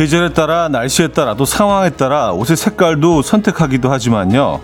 [0.00, 4.62] 계절에 따라 날씨에 따라 또 상황에 따라 옷의 색깔도 선택하기도 하지만요.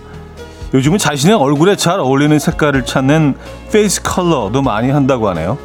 [0.73, 3.35] 요즘은 자신의 얼굴에 잘 어울리는 색깔을 찾는
[3.71, 5.59] face color도 많이 한다고 하네요.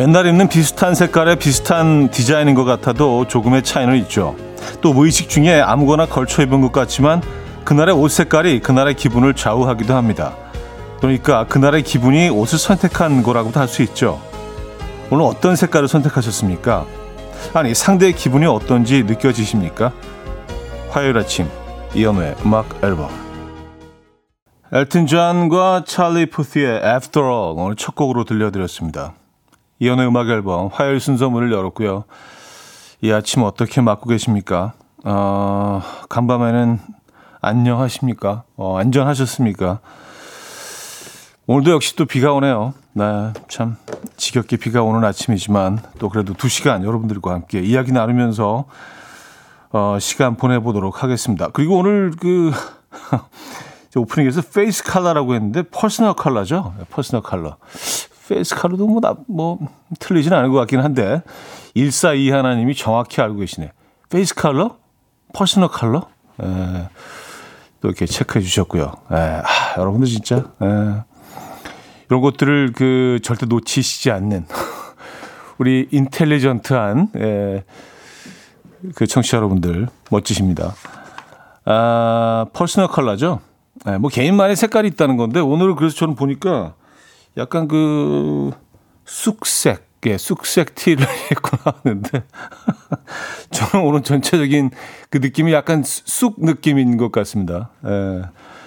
[0.00, 4.34] 맨날 입는 비슷한 색깔의 비슷한 디자인인 것 같아도 조금의 차이는 있죠.
[4.80, 7.20] 또 무의식 중에 아무거나 걸쳐 입은 것 같지만
[7.64, 10.34] 그날의 옷 색깔이 그날의 기분을 좌우하기도 합니다.
[11.00, 14.18] 그러니까 그날의 기분이 옷을 선택한 거라고도 할 수 있죠.
[15.10, 16.86] 오늘 어떤 색깔을 선택하셨습니까?
[17.52, 19.92] 아니 상대의 기분이 어떤지 느껴지십니까?
[20.88, 21.46] 화요일 아침
[21.94, 23.10] 이연우의 음악 앨범
[24.72, 29.19] 엘튼 존과 찰리 푸스의 After All 오늘 첫 곡으로 들려드렸습니다.
[29.80, 32.04] 이현우의 음악 앨범 화요일 순서 문을 열었고요.
[33.00, 34.74] 이 아침 어떻게 맞고 계십니까?
[35.04, 36.78] 어, 간밤에는
[37.40, 38.44] 안녕하십니까?
[38.56, 39.80] 어, 안전하셨습니까?
[41.46, 42.74] 오늘도 역시 또 비가 오네요.
[42.92, 43.78] 네, 참
[44.18, 48.66] 지겹게 비가 오는 아침이지만 또 그래도 두 시간 여러분들과 함께 이야기 나누면서
[49.72, 51.48] 어, 시간 보내보도록 하겠습니다.
[51.54, 52.52] 그리고 오늘 그
[53.96, 56.74] 오프닝에서 페이스 칼라라고 했는데 퍼스널 칼라죠.
[56.90, 57.56] 퍼스널 칼라.
[58.30, 59.58] face color도 뭐, 나, 뭐,
[59.98, 61.22] 틀리진 않은 것 같긴 한데,
[61.74, 63.72] 142 하나님이 정확히 알고 계시네.
[64.08, 64.76] face color?
[65.34, 66.06] personal color?
[66.40, 66.88] 에,
[67.80, 68.92] 또 이렇게 체크해 주셨고요.
[69.10, 69.44] 에, 아,
[69.78, 71.02] 여러분들 진짜, 에,
[72.08, 74.46] 이런 것들을 그 절대 놓치시지 않는,
[75.58, 77.64] 우리 intelligent한, 에,
[78.94, 80.76] 그 청취자 여러분들, 멋지십니다.
[81.64, 83.40] 아, personal color죠?
[83.88, 86.74] 에, 뭐 개인만의 색깔이 있다는 건데, 오늘 그래서 저는 보니까,
[87.36, 88.50] 약간 그
[89.04, 92.24] 쑥색, 예, 쑥색 티를 입고 나왔는데
[93.50, 94.70] 저는 오늘 전체적인
[95.10, 97.70] 그 느낌이 약간 쑥 느낌인 것 같습니다.
[97.86, 98.22] 예,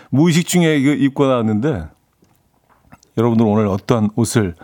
[0.09, 1.85] 무의식 중에 입고 나왔는데
[3.17, 4.55] 여러분들 오늘 어떤 옷을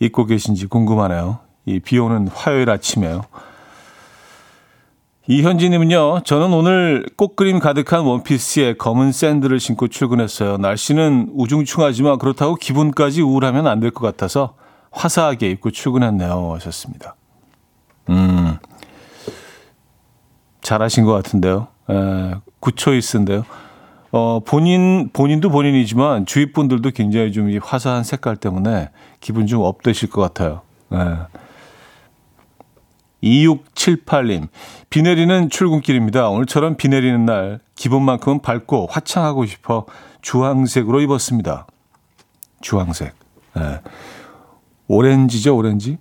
[0.00, 1.40] 입고 계신지 궁금하네요.
[1.66, 3.22] 이 비 오는 화요일 아침에요.
[5.30, 10.56] 이현진님은요, 저는 오늘 꽃그림 가득한 원피스에 검은 샌들을 신고 출근했어요.
[10.56, 14.54] 날씨는 우중충하지만 그렇다고 기분까지 우울하면 안 될 것 같아서
[14.90, 16.54] 화사하게 입고 출근했네요.
[16.54, 17.14] 하셨습니다.
[18.08, 18.56] 음,
[20.62, 21.68] 잘하신 것 같은데요.
[21.90, 23.44] 에, good choice인데요.
[24.12, 28.88] 어, 본인, 본인도 본인이지만 주위 분들도 굉장히 좀 화사한 색깔 때문에
[29.20, 30.62] 기분 좀 up되실 것 같아요.
[30.94, 30.96] 에.
[33.22, 34.48] 2678님,
[34.90, 36.28] 비 내리는 출근길입니다.
[36.28, 39.86] 오늘처럼 비 내리는 날, 기분만큼은 밝고 화창하고 싶어
[40.22, 41.66] 주황색으로 입었습니다.
[42.60, 43.14] 주황색.
[43.56, 43.80] 네.
[44.86, 45.98] 오렌지죠, 오렌지?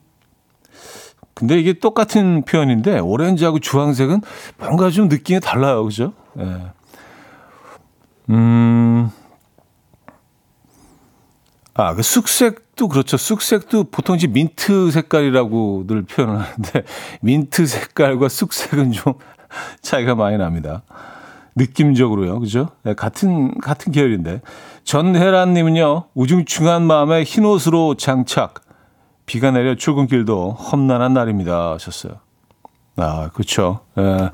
[1.33, 4.21] 근데 이게 똑같은 표현인데, 오렌지하고 주황색은
[4.57, 5.83] 뭔가 좀 느낌이 달라요.
[5.83, 6.13] 그죠?
[6.33, 6.45] 네.
[8.29, 9.11] 음,
[11.77, 13.17] 아, 그 쑥색도 그렇죠.
[13.17, 16.83] 쑥색도 보통 이제 민트 색깔이라고 늘 표현을 하는데
[17.21, 19.13] 민트 색깔과 쑥색은 좀
[19.81, 20.81] 차이가 많이 납니다.
[21.55, 22.39] 느낌적으로요.
[22.39, 22.69] 그죠?
[22.83, 24.41] 네, 같은 같은 계열인데.
[24.83, 26.05] 전혜란 님은요.
[26.15, 28.61] 우중충한 마음에 흰 옷으로 장착.
[29.27, 31.73] 비가 내려 출근길도 험난한 날입니다.
[31.73, 32.13] 하셨어요.
[32.95, 33.81] 아, 그렇죠.
[33.99, 34.31] 예.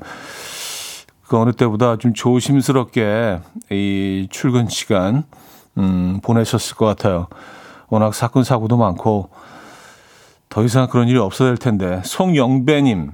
[1.26, 3.40] 그 어느 때보다 좀 조심스럽게
[3.70, 5.24] 이 출근 시간
[5.78, 7.28] 음, 보내셨을 것 같아요.
[7.88, 9.30] 워낙 사건 사고도 많고
[10.48, 13.10] 더 이상 그런 일이 없어야 될 텐데 송영배님,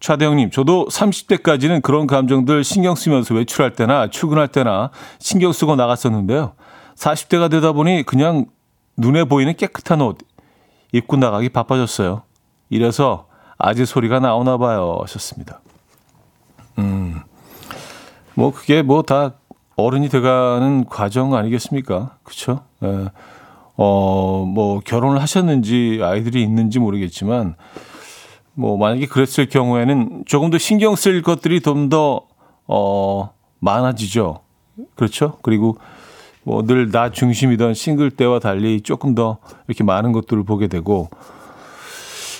[0.00, 6.52] 차대영님, 저도 30대까지는 그런 감정들 신경 쓰면서 외출할 때나 출근할 때나 신경 쓰고 나갔었는데요.
[6.96, 8.46] 40대가 되다 보니 그냥
[8.96, 10.18] 눈에 보이는 깨끗한 옷
[10.92, 12.22] 입고 나가기 바빠졌어요.
[12.70, 13.26] 이래서
[13.58, 14.98] 아재 소리가 나오나 봐요.
[15.02, 15.60] 하셨습니다.
[16.78, 17.20] 음,
[18.34, 19.34] 뭐 그게 뭐 다
[19.76, 22.16] 어른이 돼가는 과정 아니겠습니까?
[22.22, 22.60] 그렇죠?
[22.82, 23.08] 예.
[23.76, 27.56] 어, 뭐 결혼을 하셨는지 아이들이 있는지 모르겠지만
[28.54, 32.22] 뭐 만약에 그랬을 경우에는 조금 더 신경 쓸 것들이 좀 더
[32.66, 33.30] 어,
[33.60, 34.40] 많아지죠.
[34.96, 35.38] 그렇죠?
[35.42, 35.76] 그리고
[36.42, 39.38] 뭐 늘 나 중심이던 싱글 때와 달리 조금 더
[39.68, 41.10] 이렇게 많은 것들을 보게 되고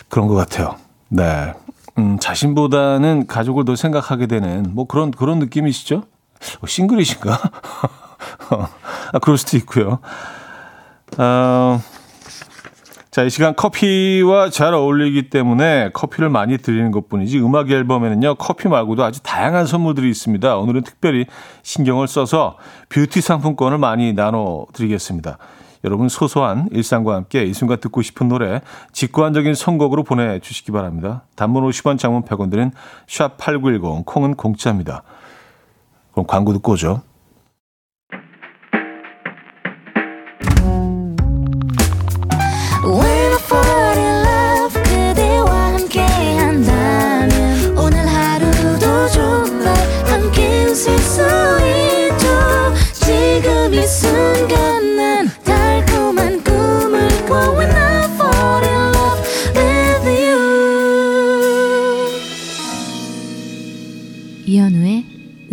[0.09, 0.77] 그런 것 같아요.
[1.09, 1.53] 네.
[1.99, 6.05] 음, 자신보다는 가족을 더 생각하게 되는 뭐 그런 그런 느낌이시죠?
[6.61, 7.41] 어, 싱글이신가?
[9.13, 9.99] 아, 그럴 수도 있고요.
[11.19, 11.81] 어,
[13.11, 18.69] 자, 이 시간 커피와 잘 어울리기 때문에 커피를 많이 드리는 것 뿐이지 음악 앨범에는요, 커피
[18.69, 20.57] 말고도 아주 다양한 선물들이 있습니다.
[20.59, 21.25] 오늘은 특별히
[21.63, 22.59] 신경을 써서
[22.91, 25.39] 뷰티 상품권을 많이 나눠 드리겠습니다.
[25.85, 28.61] 여러분 소소한 일상과 함께 이 순간 듣고 싶은 노래
[28.93, 31.23] 직관적인 선곡으로 보내주시기 바랍니다.
[31.37, 32.73] 단문 50원, 장문 100원 드는
[33.07, 35.05] 샵8910 콩은 공짜입니다.
[36.17, 37.03] 그럼 광고 듣고 오죠.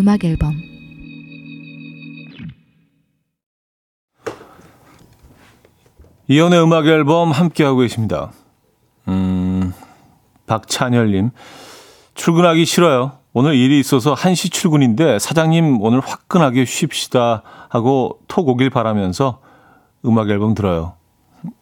[0.04, 0.53] 음악 앨범
[6.34, 8.32] 이연의 음악 앨범 함께하고 계십니다.
[9.08, 9.72] 음,
[10.48, 11.30] 박찬열님.
[12.16, 13.20] 출근하기 싫어요.
[13.34, 19.42] 오늘 일이 있어서 1시 출근인데 사장님 오늘 화끈하게 쉽시다 하고 톡 오길 바라면서
[20.06, 20.96] 음악 앨범 들어요.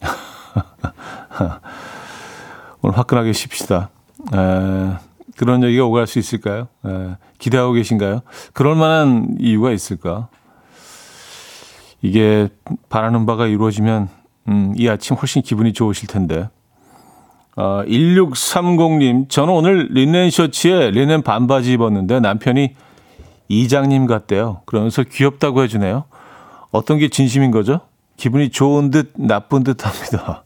[2.80, 3.90] 오늘 화끈하게 쉽시다.
[4.32, 4.96] 에,
[5.36, 6.68] 그런 얘기가 오갈 수 있을까요?
[6.86, 8.22] 에, 기대하고 계신가요?
[8.54, 10.28] 그럴 만한 이유가 있을까?
[12.00, 12.48] 이게
[12.88, 16.48] 바라는 바가 이루어지면 음, 이 아침 훨씬 기분이 좋으실 텐데.
[17.56, 22.74] 아, 1630님, 저는 오늘 린넨 셔츠에 린넨 반바지 입었는데 남편이
[23.48, 24.62] 이장님 같대요.
[24.64, 26.04] 그러면서 귀엽다고 해주네요.
[26.70, 27.80] 어떤 게 진심인 거죠?
[28.16, 30.44] 기분이 좋은 듯 나쁜 듯 합니다.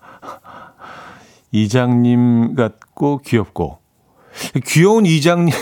[1.52, 3.78] 이장님 같고 귀엽고.
[4.66, 5.54] 귀여운 이장님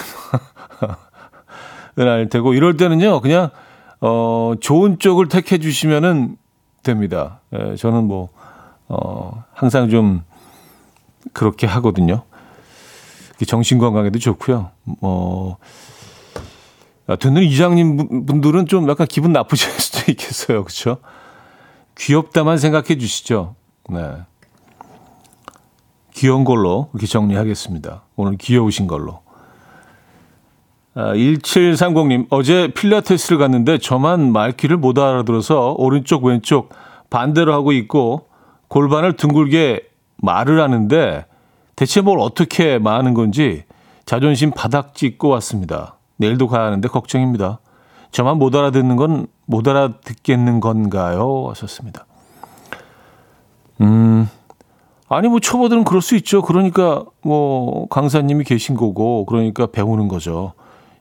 [1.96, 3.50] 알 테고 이럴 때는요 그냥
[4.00, 6.36] 어 좋은 쪽을 택해 주시면은
[6.84, 7.40] 됩니다.
[7.52, 8.28] 예, 저는 뭐
[8.88, 10.22] 어, 항상 좀
[11.32, 12.22] 그렇게 하거든요.
[13.46, 14.70] 정신 건강에도 좋고요.
[14.84, 15.58] 뭐
[17.06, 20.62] 아, 듣는 이장님 분들은 좀 약간 기분 나쁘실 수도 있겠어요.
[20.62, 20.98] 그렇죠?
[21.96, 23.56] 귀엽다만 생각해 주시죠.
[23.90, 24.00] 네.
[26.12, 28.04] 귀여운 걸로 이렇게 정리하겠습니다.
[28.16, 29.23] 오늘 귀여우신 걸로.
[30.94, 36.70] 아, 1730님, 어제 필라테스를 갔는데 저만 말귀를 못 알아들어서 오른쪽, 왼쪽
[37.10, 38.28] 반대로 하고 있고
[38.68, 39.82] 골반을 둥글게
[40.18, 41.26] 말을 하는데
[41.76, 43.64] 대체 뭘 어떻게 말하는 건지
[44.06, 45.96] 자존심 바닥 찍고 왔습니다.
[46.16, 47.58] 내일도 가야 하는데 걱정입니다.
[48.12, 51.46] 저만 못 알아듣는 건 못 알아듣겠는 건가요?
[51.50, 52.06] 하셨습니다.
[53.80, 54.28] 음,
[55.08, 56.42] 아니 뭐 초보들은 그럴 수 있죠.
[56.42, 60.54] 그러니까 뭐 강사님이 계신 거고 그러니까 배우는 거죠.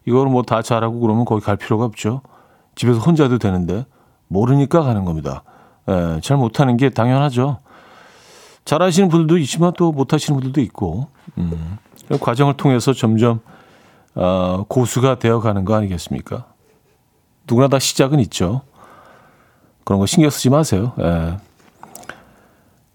[0.06, 2.22] 이거를 뭐다 잘하고 그러면 거기 갈 필요가 없죠.
[2.76, 3.86] 집에서 혼자 도 되는데
[4.28, 5.44] 모르니까 가는 겁니다.
[5.90, 7.60] 예, 잘 못하는 게 당연하죠.
[8.66, 11.08] 잘하시는 분들도 있지만 또 못하시는 분들도 있고
[11.38, 11.78] 음,
[12.20, 13.42] 과정을 통해서 점점
[14.16, 16.46] 어, 고수가 되어가는 거 아니겠습니까?
[17.48, 18.62] 누구나 다 시작은 있죠.
[19.84, 20.94] 그런 거 신경 쓰지 마세요.
[21.00, 21.38] 예.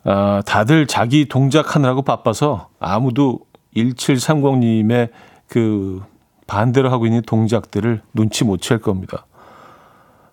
[0.04, 3.40] 아, 다들 자기 동작하느라고 바빠서 아무도
[3.76, 5.10] 1730님의
[5.48, 6.02] 그
[6.48, 9.26] 반대로 하고 있는 동작들을 눈치 못 챌 겁니다.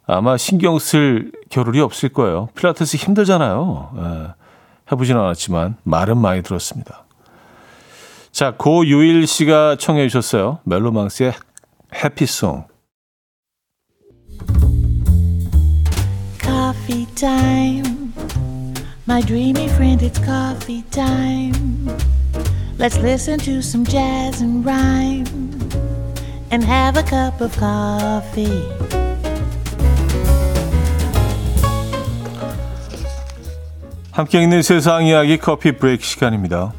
[0.08, 2.50] 아마 신경 쓸 겨를이 없을 거예요.
[2.56, 3.92] 필라테스 힘들잖아요.
[3.98, 4.34] 예,
[4.92, 7.06] 해보진 않았지만 말은 많이 들었습니다.
[8.32, 10.60] 자, 고유일 씨가 청해 주셨어요.
[10.64, 11.34] 멜로망스의
[11.94, 12.66] 해피송.
[16.42, 17.06] Coffee.
[19.08, 21.88] My dreamy friend, it's coffee time.
[22.78, 25.55] Let's listen to some jazz and rhyme
[26.52, 28.64] and have a cup of coffee.
[34.12, 36.74] 함께 있는 세상 이야기 커피 브레이크 시간입니다.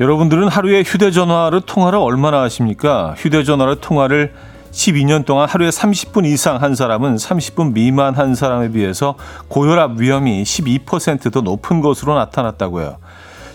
[0.00, 3.14] 여러분들은 하루에 휴대전화로 통화를 얼마나 하십니까?
[3.16, 4.34] 휴대전화로 통화를
[4.74, 9.14] 12년 동안 하루에 30분 이상 한 사람은 30분 미만 한 사람에 비해서
[9.48, 12.98] 고혈압 위험이 12%더 높은 것으로 나타났다고요.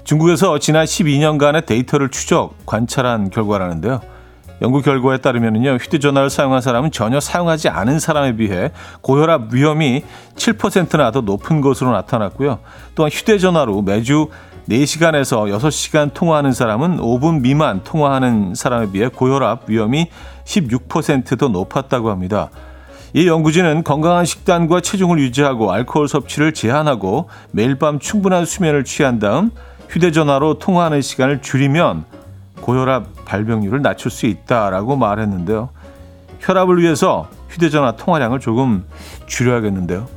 [0.06, 4.00] 중국에서 지난 12년간의 데이터를 추적, 관찰한 결과라는데요.
[4.62, 8.72] 연구 결과에 따르면요, 휴대전화를 사용한 사람은 전혀 사용하지 않은 사람에 비해
[9.02, 10.04] 고혈압 위험이
[10.36, 12.60] 7%나 더 높은 것으로 나타났고요.
[12.96, 14.30] 또한 휴대전화로 매주
[14.70, 20.10] 4시간에서 6시간 통화하는 사람은 5분 미만 통화하는 사람에 비해 고혈압 위험이
[20.46, 22.50] 16%더 높았다고 합니다.
[23.14, 29.50] 이 연구진은 건강한 식단과 체중을 유지하고 알코올 섭취를 제한하고 매일 밤 충분한 수면을 취한 다음
[29.90, 32.06] 휴대전화로 통화하는 시간을 줄이면
[32.62, 35.70] 고혈압 발병률을 낮출 수 있다라고 말했는데요.
[36.42, 38.86] 혈압을 위해서 휴대전화 통화량을 조금
[39.26, 40.08] 줄여야겠는데요.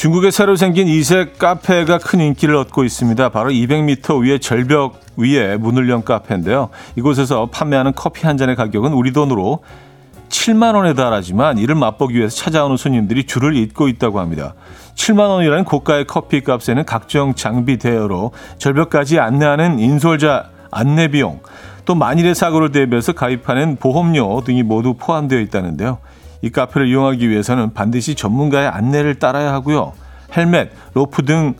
[0.00, 3.28] 중국에 새로 생긴 이색 카페가 큰 인기를 얻고 있습니다.
[3.28, 6.70] 바로 200m 위에 절벽 위에 문을 연 카페인데요.
[6.96, 9.62] 이곳에서 판매하는 커피 한 잔의 가격은 우리 돈으로
[10.30, 14.54] 7만 원에 달하지만 이를 맛보기 위해서 찾아오는 손님들이 줄을 잇고 있다고 합니다.
[14.94, 21.40] 7만 원이라는 고가의 커피 값에는 각종 장비 대여로 절벽까지 안내하는 인솔자 안내 비용,
[21.84, 25.98] 또 만일의 사고를 대비해서 가입하는 보험료 등이 모두 포함되어 있다는데요.
[26.42, 29.92] 이 카페를 이용하기 위해서는 반드시 전문가의 안내를 따라야 하고요.
[30.36, 31.54] 헬멧, 로프 등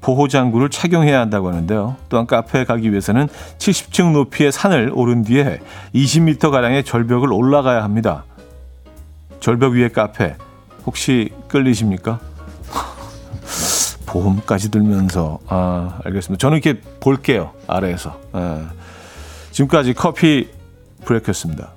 [0.00, 1.96] 보호 장구를 착용해야 한다고 하는데요.
[2.08, 5.58] 또한 카페에 가기 위해서는 70층 높이의 산을 오른 뒤에
[5.94, 8.24] 20m가량의 절벽을 올라가야 합니다.
[9.40, 10.36] 절벽 위의 카페,
[10.86, 12.18] 혹시 끌리십니까?
[14.06, 16.40] 보험까지 들면서, 아, 알겠습니다.
[16.40, 17.52] 저는 이렇게 볼게요.
[17.66, 18.18] 아래에서.
[18.32, 18.70] 아,
[19.50, 20.48] 지금까지 커피
[21.04, 21.72] 브레이크였습니다.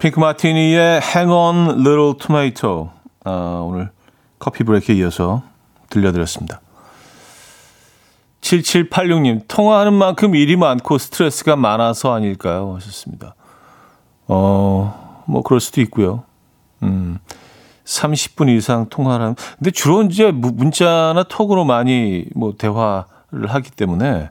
[0.00, 2.88] 핑크 마티니의 Hang on Little Tomato
[3.22, 3.90] 아, 오늘
[4.38, 5.42] 커피 브레이크에 이어서
[5.90, 6.62] 들려드렸습니다.
[8.40, 12.76] 7786님 통화하는 만큼 일이 많고 스트레스가 많아서 아닐까요?
[12.76, 13.34] 하셨습니다.
[14.26, 16.24] 어, 뭐 그럴 수도 있고요.
[16.82, 17.18] 음,
[17.84, 24.30] 30분 이상 통화를 하면 근데 주로 이제 문자나 톡으로 많이 뭐 대화를 하기 때문에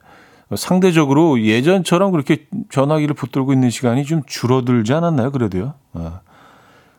[0.56, 5.32] 상대적으로 예전처럼 그렇게 전화기를 붙들고 있는 시간이 좀 줄어들지 않았나요?
[5.32, 5.74] 그래도요.
[5.94, 6.20] 어.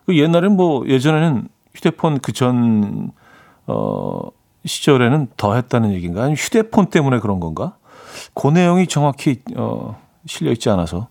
[0.09, 3.11] 옛날에는 뭐 예전에는 휴대폰 그전
[3.66, 4.21] 어,
[4.64, 6.23] 시절에는 더 했다는 얘기인가?
[6.23, 7.76] 아니면 휴대폰 때문에 그런 건가?
[8.35, 11.09] 그 내용이 정확히 어, 실려 있지 않아서.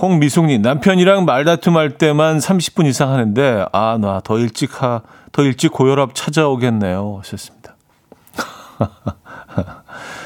[0.00, 6.14] 홍미숙님 남편이랑 말다툼할 때만 30분 이상 하는데 아 나 더 일찍 하 더 일찍 고혈압
[6.14, 7.76] 찾아오겠네요 하셨습니다.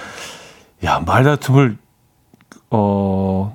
[0.84, 1.78] 야, 말다툼을,
[2.70, 3.54] 어,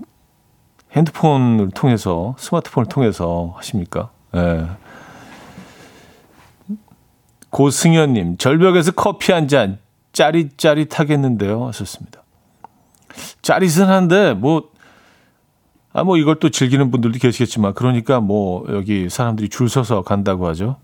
[0.94, 4.10] 핸드폰을 통해서, 스마트폰을 통해서 하십니까?
[4.36, 4.40] 예.
[4.40, 4.68] 네.
[7.52, 9.78] 고승현 님, 절벽에서 커피 한 잔,
[10.12, 11.68] 짜릿짜릿하겠는데요.
[11.68, 12.24] 하셨습니다.
[13.44, 14.70] 짜릿은 한데, 뭐,
[15.94, 20.78] 아, 뭐 이걸 또 즐기는 분들도 계시겠지만, 그러니까 뭐, 여기 사람들이 줄 서서 간다고 하죠.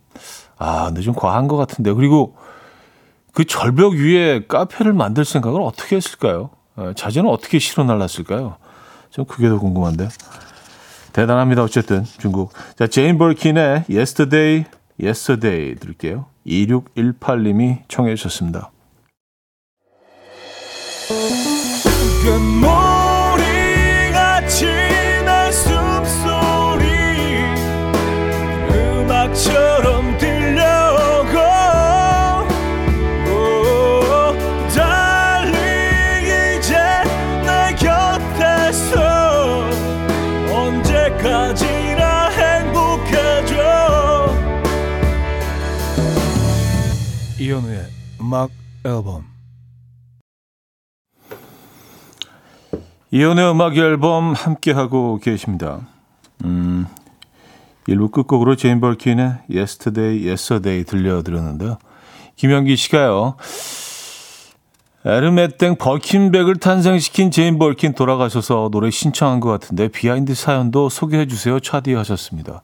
[0.58, 1.92] 아, 근데 좀 과한 것 같은데.
[1.94, 2.36] 그리고
[3.36, 6.52] 그 절벽 위에 카페를 만들 생각을 어떻게 했을까요?
[6.78, 8.56] 어, 자재는 어떻게 실어 날랐을까요?
[9.12, 10.08] 좀 그게 더 궁금한데.
[11.12, 11.62] 대단합니다.
[11.64, 12.54] 어쨌든 중국.
[12.78, 14.66] 자, 제인 벌킨의 Yesterday,
[15.02, 16.28] Yesterday 들을게요.
[16.48, 18.72] 2618님이 청해 주셨습니다.
[48.26, 48.50] 음악
[48.84, 49.24] 앨범
[53.12, 55.82] 이현우의 음악 앨범 함께하고 계십니다.
[56.44, 56.88] 음,
[57.88, 61.78] 1부 끝곡으로 제인 버킨의 Yesterday Yes a Day 들려드렸는데요.
[62.36, 63.36] 김영기 씨가요.
[65.06, 71.60] 에르메땡 버킨백을 탄생시킨 제인 버킨 돌아가셔서 노래 신청한 것 같은데 behind 사연도 소개해 주세요.
[71.60, 72.64] 차디 하셨습니다.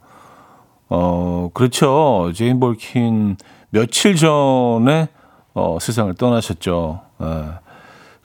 [0.89, 2.32] 어, 그렇죠.
[2.34, 3.38] 제인 버킨
[3.70, 5.10] 며칠 전에
[5.53, 7.01] 어, 세상을 떠나셨죠.
[7.22, 7.46] 예.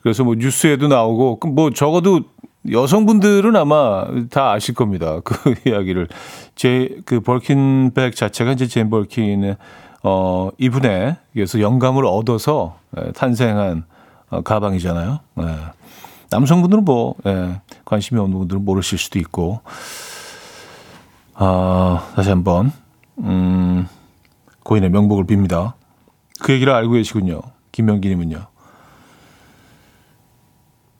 [0.01, 2.21] 그래서 뭐 뉴스에도 나오고 그뭐 적어도
[2.69, 5.19] 여성분들은 아마 다 아실 겁니다.
[5.23, 6.07] 그 이야기를
[6.55, 9.57] 제 그 버킨백 자체가 이제 제인 버킨의
[10.03, 13.85] 어 이분에 의해서 영감을 얻어서 예, 탄생한
[14.29, 15.19] 어, 가방이잖아요.
[15.41, 15.55] 예.
[16.29, 19.61] 남성분들은 뭐 예, 관심이 없는 분들은 모르실 수도 있고
[21.33, 22.71] 아 다시 한번
[23.19, 23.87] 음.
[24.63, 25.73] 고인의 명복을 빕니다.
[26.39, 27.41] 그 얘기를 알고 계시군요.
[27.71, 28.47] 김명기님은요.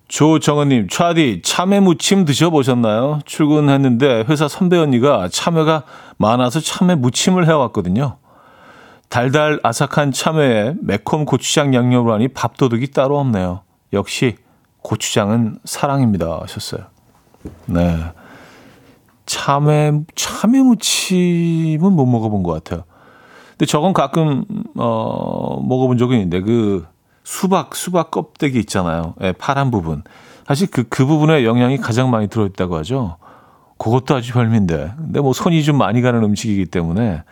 [0.07, 3.19] 조정은님, 차디, 참외 무침 드셔보셨나요?
[3.25, 5.83] 출근했는데 회사 선배 언니가 참외가
[6.17, 8.17] 많아서 참외 무침을 해왔거든요.
[9.09, 13.61] 달달 아삭한 참외에 매콤 고추장 양념으로 하니 밥도둑이 따로 없네요.
[13.93, 14.37] 역시
[14.81, 16.39] 고추장은 사랑입니다.
[16.41, 16.85] 하셨어요.
[17.65, 17.97] 네.
[19.25, 22.83] 참외, 참외 무침은 못 먹어본 것 같아요.
[23.57, 24.45] 근데 저건 가끔
[24.75, 26.85] 어 먹어본 적이 있는데 그
[27.23, 29.15] 수박 수박 껍데기 있잖아요.
[29.21, 30.03] 예, 파란 부분.
[30.47, 33.17] 사실 그, 그 부분에 영양이 가장 많이 들어있다고 하죠.
[33.77, 34.93] 그것도 아주 별미인데.
[34.95, 37.23] 근데 뭐 손이 좀 많이 가는 음식이기 때문에,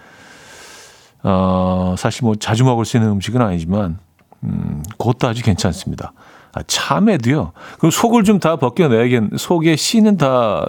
[1.23, 3.99] 어, 사실 뭐 자주 먹을 수 있는 음식은 아니지만,
[4.43, 6.11] 음, 그것도 아주 괜찮습니다.
[6.53, 7.53] 아, 참외도요.
[7.77, 10.65] 그럼 속을 좀 다 벗겨내야겠, 속에 씨는 다,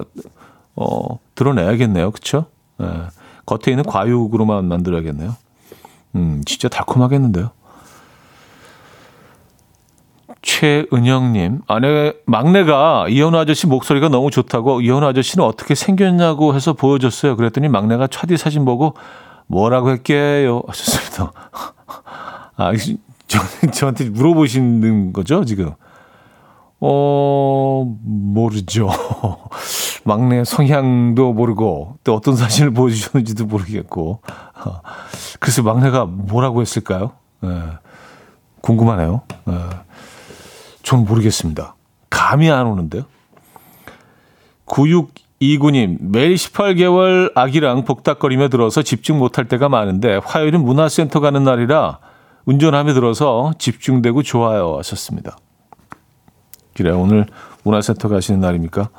[0.76, 2.10] 어, 드러내야겠네요.
[2.12, 2.46] 그쵸?
[2.80, 2.86] 예.
[3.44, 5.34] 겉에 있는 과육으로만 만들어야겠네요.
[6.16, 7.50] 음, 진짜 달콤하겠는데요.
[10.42, 17.36] 최은영님, 아내, 막내가 이현우 아저씨 목소리가 너무 좋다고 이현우 아저씨는 어떻게 생겼냐고 해서 보여줬어요.
[17.36, 18.94] 그랬더니 막내가 차디 사진 보고
[19.46, 20.62] 뭐라고 했게요?
[20.66, 21.32] 하셨습니다.
[22.56, 22.72] 아,
[23.26, 25.72] 저, 저한테 물어보시는 거죠, 지금?
[26.80, 28.88] 어, 모르죠.
[30.06, 34.20] 막내 성향도 모르고, 또 어떤 사진을 보여주셨는지도 모르겠고.
[35.40, 37.12] 그래서 막내가 뭐라고 했을까요?
[37.40, 37.50] 네,
[38.60, 39.22] 궁금하네요.
[39.46, 39.54] 네,
[40.84, 41.74] 전 모르겠습니다.
[42.08, 43.02] 감이 안 오는데요.
[44.66, 51.98] 9629님, 매일 18개월 아기랑 복닥거리며 들어서 집중 못할 때가 많은데, 화요일은 문화센터 가는 날이라
[52.44, 55.36] 운전하며 들어서 집중되고 좋아요 하셨습니다.
[56.74, 57.26] 그래 오늘
[57.64, 58.90] 문화센터 가시는 날입니까?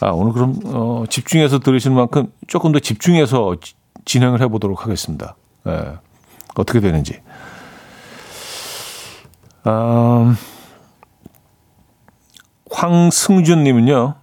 [0.00, 3.74] 아 오늘 그럼 어, 집중해서 들으시는 만큼 조금 더 집중해서 지,
[4.04, 5.36] 진행을 해보도록 하겠습니다.
[5.66, 5.94] 예,
[6.56, 7.20] 어떻게 되는지.
[9.64, 10.34] 아,
[12.70, 14.14] 황승준님은요.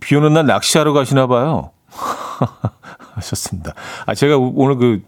[0.00, 1.72] 비 오는 날 낚시하러 가시나 봐요.
[3.14, 3.74] 하셨습니다.
[4.06, 5.02] 아 제가 오늘 그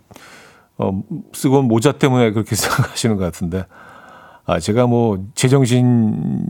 [0.78, 1.02] 어,
[1.34, 3.66] 쓰고 온 모자 때문에 그렇게 생각하시는 것 같은데.
[4.46, 6.44] 아, 제가 뭐, 제정신,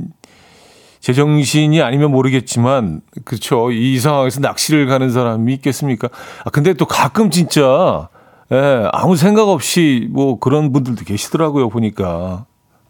[1.00, 3.70] 제 정신이 아니면 모르겠지만, 그렇죠.
[3.70, 6.08] 이 상황에서 낚시를 가는 사람이 있겠습니까?
[6.44, 8.08] 아, 근데 또 가끔 진짜,
[8.52, 12.44] 예, 아무 생각 없이 뭐 그런 분들도 계시더라고요, 보니까.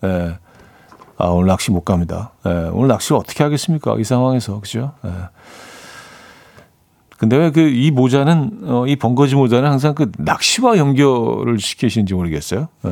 [0.04, 0.38] 예.
[1.18, 2.32] 아, 오늘 낚시 못 갑니다.
[2.46, 3.94] 예, 오늘 낚시를 어떻게 하겠습니까?
[3.98, 4.60] 이 상황에서.
[4.60, 4.92] 그죠?
[5.04, 5.10] 예.
[7.18, 12.68] 근데 왜 그 이 모자는 어, 이 번거지 모자는 항상 그 낚시와 연결을 시키시는지 모르겠어요.
[12.86, 12.90] 예.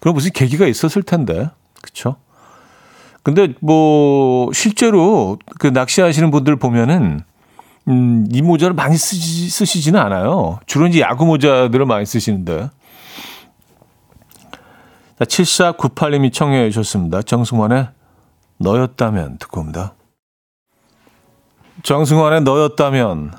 [0.00, 1.48] 그럼 무슨 계기가 있었을 텐데,
[1.80, 2.16] 그렇죠?
[3.22, 7.20] 근데 뭐 실제로 그 낚시하시는 분들 보면은
[7.88, 10.60] 음, 이 모자를 많이 쓰시, 쓰시지는 않아요.
[10.66, 12.70] 주로 이제 야구 모자들을 많이 쓰시는데.
[15.18, 17.22] 자, 7498님이 청해 주셨습니다.
[17.22, 17.88] 정승환의
[18.58, 19.94] 너였다면 듣고 옵니다.
[21.82, 23.32] 정승환의 너였다면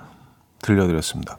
[0.61, 1.37] 들려드렸습니다.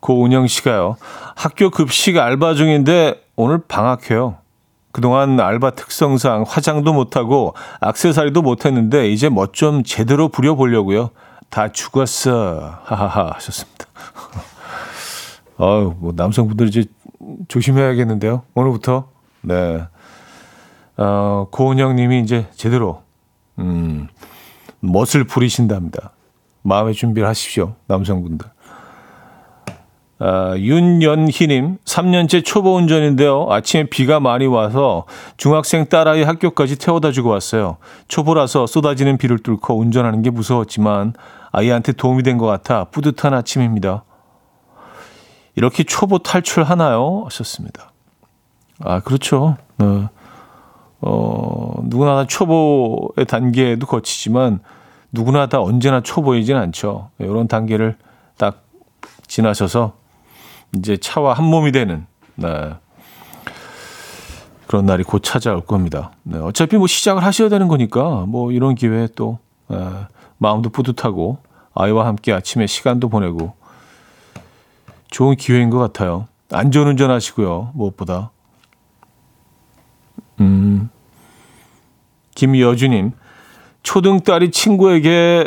[0.00, 0.96] 고운영 씨가요.
[1.34, 4.38] 학교 급식 알바 중인데 오늘 방학해요.
[4.94, 11.10] 그동안 알바 특성상 화장도 못하고 악세사리도 못했는데 이제 멋 좀 제대로 부려보려고요.
[11.50, 12.78] 다 죽었어.
[12.84, 13.86] 하하하 하셨습니다.
[15.58, 16.84] 아유, 뭐 남성분들 이제
[17.48, 18.42] 조심해야겠는데요.
[18.54, 19.08] 오늘부터.
[19.40, 19.82] 네.
[20.96, 23.02] 어, 고은영 님이 이제 제대로,
[23.58, 24.06] 음,
[24.78, 26.12] 멋을 부리신답니다.
[26.62, 27.74] 마음의 준비를 하십시오.
[27.88, 28.48] 남성분들.
[30.20, 33.48] 아, 윤연희님, 3년째 초보 운전인데요.
[33.50, 35.04] 아침에 비가 많이 와서
[35.36, 37.78] 중학생 딸아이 학교까지 태워다 주고 왔어요.
[38.08, 41.14] 초보라서 쏟아지는 비를 뚫고 운전하는 게 무서웠지만
[41.50, 44.04] 아이한테 도움이 된 것 같아 뿌듯한 아침입니다.
[45.56, 47.22] 이렇게 초보 탈출하나요?
[47.26, 47.92] 하셨습니다.
[48.80, 49.56] 아, 그렇죠.
[49.78, 50.08] 어,
[51.00, 54.60] 어, 누구나 초보의 단계에도 거치지만
[55.12, 57.10] 누구나 다 언제나 초보이진 않죠.
[57.18, 57.96] 이런 단계를
[58.36, 58.62] 딱
[59.28, 59.92] 지나셔서
[60.78, 62.06] 이제 차와 한 몸이 되는
[62.36, 62.74] 네.
[64.66, 66.12] 그런 날이 곧 찾아올 겁니다.
[66.22, 66.38] 네.
[66.38, 69.78] 어차피 뭐 시작을 하셔야 되는 거니까 뭐 이런 기회에 또 네.
[70.38, 71.38] 마음도 뿌듯하고
[71.74, 73.54] 아이와 함께 아침에 시간도 보내고
[75.10, 76.26] 좋은 기회인 것 같아요.
[76.50, 77.72] 안전운전 하시고요.
[77.74, 78.30] 무엇보다.
[80.40, 80.90] 음.
[82.34, 83.12] 김여주님,
[83.82, 85.46] 초등 딸이 친구에게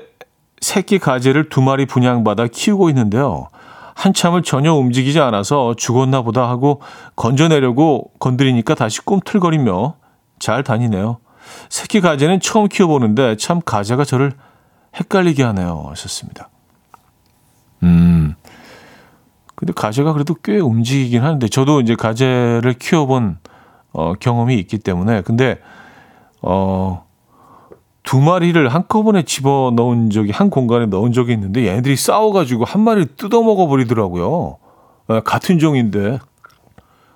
[0.62, 3.50] 새끼 가재를 두 마리 분양받아 키우고 있는데요.
[3.98, 6.82] 한참을 전혀 움직이지 않아서 죽었나 보다 하고
[7.16, 9.96] 건져내려고 건드리니까 다시 꿈틀거리며
[10.38, 11.18] 잘 다니네요.
[11.70, 14.34] 새끼 가재는 처음 키워보는데 참 가재가 저를
[14.96, 15.88] 헷갈리게 하네요.
[15.90, 16.50] 하셨습니다.
[17.82, 18.36] 음.
[19.56, 23.40] 근데 가재가 그래도 꽤 움직이긴 하는데 저도 이제 가재를 키워본
[23.94, 25.60] 어, 경험이 있기 때문에 근데
[26.44, 27.07] 어,
[28.08, 33.18] 두 마리를 한꺼번에 집어 넣은 적이 한 공간에 넣은 적이 있는데 얘네들이 싸워가지고 한 마리를
[33.18, 34.56] 뜯어 먹어 버리더라고요.
[35.10, 36.20] 네, 같은 종인데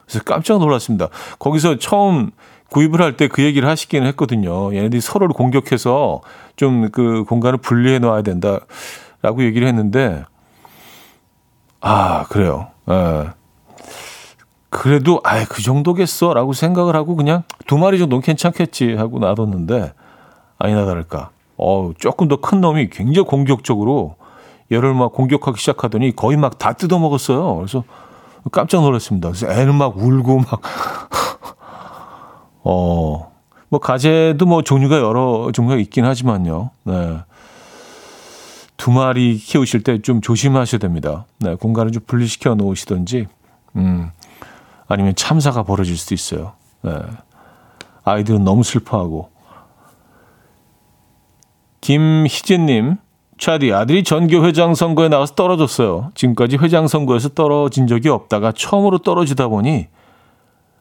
[0.06, 1.08] 그래서 깜짝 놀랐습니다.
[1.40, 2.32] 거기서 처음
[2.72, 4.76] 구입을 할 때 그 얘기를 하시기는 했거든요.
[4.76, 6.20] 얘네들이 서로를 공격해서
[6.58, 10.26] 좀 그 공간을 분리해 놔야 된다라고 얘기를 했는데
[11.80, 12.68] 아 그래요.
[12.90, 13.30] 예.
[14.70, 19.94] 그래도 아예 그 정도겠어라고 생각을 하고 그냥 두 마리 정도는 괜찮겠지 하고 놔뒀는데
[20.62, 21.30] 아니나 다를까.
[21.58, 24.16] 어, 조금 더 큰 놈이 굉장히 공격적으로
[24.72, 27.56] 얘를 막 공격하기 시작하더니 거의 막 다 뜯어 먹었어요.
[27.58, 27.84] 그래서
[28.52, 29.30] 깜짝 놀랐습니다.
[29.30, 30.62] 그래서 애는 막 울고 막,
[32.64, 33.32] 어,
[33.70, 36.72] 뭐 가재도 뭐 종류가 여러 종류가 있긴 하지만요.
[36.84, 37.20] 네.
[38.78, 41.26] 두 마리 키우실 때 좀 조심하셔야 됩니다.
[41.40, 43.28] 네, 공간을 좀 분리시켜 놓으시든지,
[43.76, 44.10] 음,
[44.88, 46.54] 아니면 참사가 벌어질 수도 있어요.
[46.82, 46.94] 네.
[48.04, 49.30] 아이들은 너무 슬퍼하고.
[51.82, 52.98] 김희진님,
[53.40, 56.12] 차디 아들이 전교 회장 선거에 나와서 떨어졌어요.
[56.14, 59.88] 지금까지 회장 선거에서 떨어진 적이 없다가 처음으로 떨어지다 보니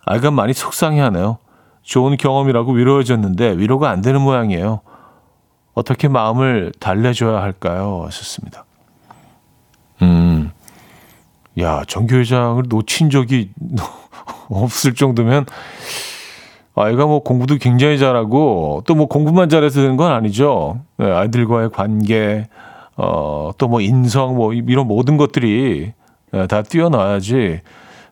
[0.05, 1.39] 아이가 많이 속상해하네요.
[1.83, 4.83] 좋은 경험이라고 위로해줬는데 위로가 안 되는 모양이에요.
[5.73, 8.03] 어떻게 마음을 달래줘야 할까요?
[8.07, 8.67] 하셨습니다.
[10.03, 10.51] 음,
[11.59, 13.51] 야 전교 회장을 놓친 적이
[14.51, 15.47] 없을 정도면
[16.83, 20.81] 아이가 뭐 공부도 굉장히 잘하고 또 뭐 공부만 잘해서 되는 건 아니죠.
[20.99, 22.47] 네, 아이들과의 관계,
[22.97, 25.93] 어, 또 뭐 인성 뭐 이런 모든 것들이
[26.33, 27.61] 네, 다 뛰어나야지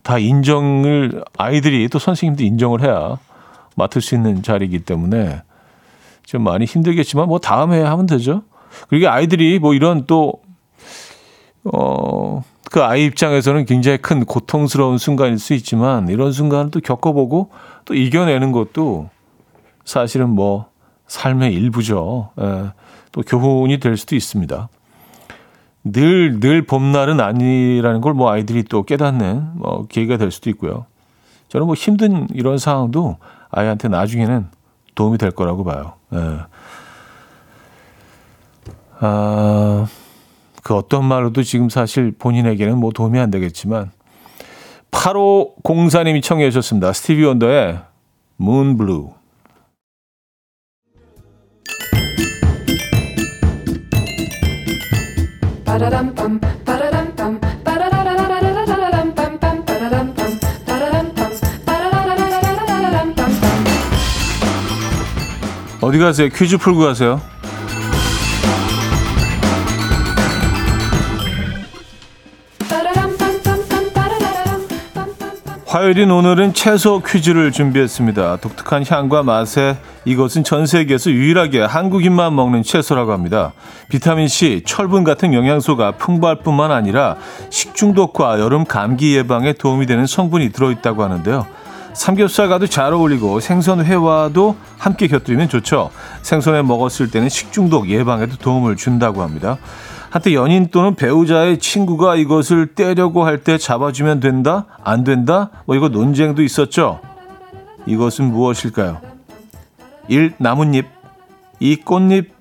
[0.02, 3.18] 다 인정을 아이들이 또 선생님도 인정을 해야
[3.76, 5.42] 맡을 수 있는 자리이기 때문에
[6.24, 8.42] 좀 많이 힘들겠지만 뭐 다음에 하면 되죠.
[8.88, 10.34] 그리고 아이들이 뭐 이런 또
[11.64, 17.50] 어, 그 아이 입장에서는 굉장히 큰 고통스러운 순간일 수 있지만 이런 순간을 또 겪어보고
[17.88, 19.08] 또 이겨내는 것도
[19.86, 20.66] 사실은 뭐
[21.06, 22.28] 삶의 일부죠.
[22.38, 22.72] 예,
[23.12, 24.68] 또 교훈이 될 수도 있습니다.
[25.84, 30.84] 늘, 늘 봄날은 아니라는 걸 뭐 아이들이 또 깨닫는 뭐 계기가 될 수도 있고요.
[31.48, 33.16] 저는 뭐 힘든 이런 상황도
[33.50, 34.48] 아이한테 나중에는
[34.94, 35.94] 도움이 될 거라고 봐요.
[36.12, 36.40] 예.
[39.00, 39.86] 아,
[40.62, 43.92] 그 어떤 말로도 지금 사실 본인에게는 뭐 도움이 안 되겠지만
[44.90, 46.92] 8호 공사님이 청해 주셨습니다.
[46.92, 47.78] 스티비 원더의
[48.76, 49.10] Blue.
[65.80, 66.28] 어디 가세요?
[66.28, 67.20] 퀴즈 풀고 가세요.
[75.68, 78.38] 화요일인 오늘은 채소 퀴즈를 준비했습니다.
[78.38, 79.76] 독특한 향과 맛에
[80.06, 83.52] 이것은 전 세계에서 유일하게 한국인만 먹는 채소라고 합니다.
[83.90, 87.16] 비타민C, 철분 같은 영양소가 풍부할 뿐만 아니라
[87.50, 91.46] 식중독과 여름 감기 예방에 도움이 되는 성분이 들어있다고 하는데요.
[91.92, 95.90] 삼겹살과도 잘 어울리고 생선 회와도 함께 곁들이면 좋죠.
[96.22, 99.58] 생선회 먹었을 때는 식중독 예방에도 도움을 준다고 합니다.
[100.10, 104.66] 한때 연인 또는 배우자의 친구가 이것을 떼려고 할 때 잡아주면 된다?
[104.82, 105.50] 안 된다?
[105.66, 107.00] 뭐 이거 논쟁도 있었죠.
[107.86, 109.00] 이것은 무엇일까요?
[110.08, 110.34] 1.
[110.38, 110.86] 나뭇잎
[111.60, 111.76] 2.
[111.82, 112.32] 꽃잎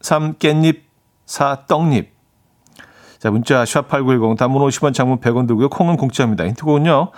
[0.00, 0.34] 3.
[0.34, 0.80] 깻잎
[1.26, 1.66] 4.
[1.66, 2.12] 떡잎
[3.18, 5.68] 자 문자 샵8910 단문 50원 장문 100원 들고요.
[5.68, 6.44] 콩은 공짜입니다.
[6.44, 7.10] 힌트곡은요.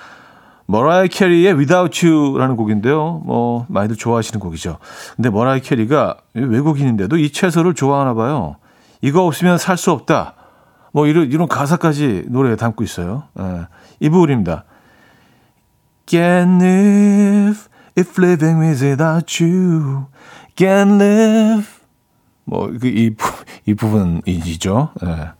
[0.66, 3.22] 머라이 캐리의 Without You라는 곡인데요.
[3.24, 4.78] 뭐 많이들 좋아하시는 곡이죠.
[5.16, 8.56] 근데 머라이 캐리가 외국인인데도 이 채소를 좋아하나 봐요.
[9.04, 10.34] 이거 없으면 살 수 없다.
[10.90, 13.24] 뭐 이런 이런 가사까지 노래에 담고 있어요.
[13.38, 13.66] 예.
[14.00, 14.64] 이 부분입니다.
[16.06, 17.60] Can't live
[17.98, 20.06] if living without you.
[20.56, 21.68] Can't live.
[22.44, 23.14] 뭐이이
[23.66, 24.92] 이 부분이죠.
[25.04, 25.32] 예.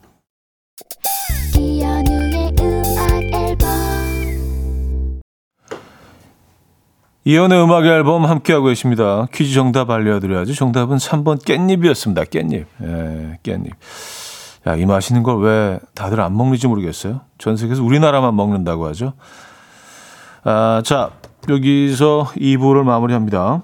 [7.27, 9.27] 이현우의 음악 앨범 함께하고 계십니다.
[9.33, 10.53] 퀴즈 정답 알려드려야죠.
[10.53, 12.27] 정답은 3번 깻잎이었습니다.
[12.29, 12.67] 깻잎.
[12.83, 13.71] 예, 깻잎.
[14.67, 17.23] 야, 이 맛있는 걸 왜 다들 안 먹는지 모르겠어요.
[17.39, 19.15] 전 세계에서 우리나라만 먹는다고 하죠.
[20.43, 21.13] 아, 자,
[21.49, 23.63] 여기서 2부를 마무리합니다.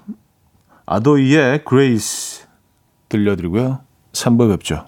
[0.87, 2.45] 아도이의 Grace
[3.09, 3.79] 들려드리고요.
[4.13, 4.87] 3부 뵙죠.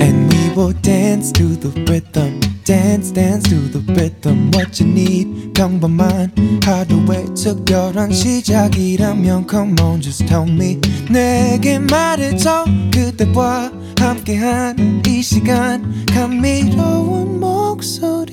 [0.00, 2.45] And we will dance to the rhythm.
[2.66, 6.32] Dance dance to the rhythm what you need 평범한
[6.64, 17.38] 하루의 특별한 시작이라면 come on just tell me 내게 말해줘 그대와 함께한 이 시간 감미로운
[17.38, 18.26] 목소리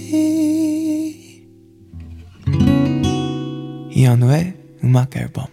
[3.91, 5.45] 이현우의 음악 앨범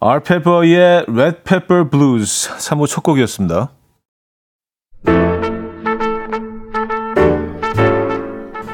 [0.00, 3.77] 알페퍼의 Red Pepper Blues 3부 첫 곡이었습니다.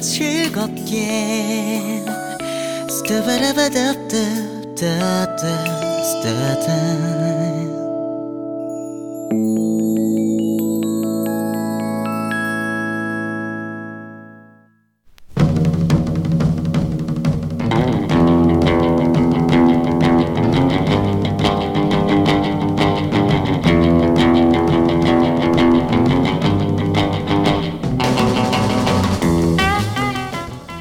[0.00, 1.76] 즐겁게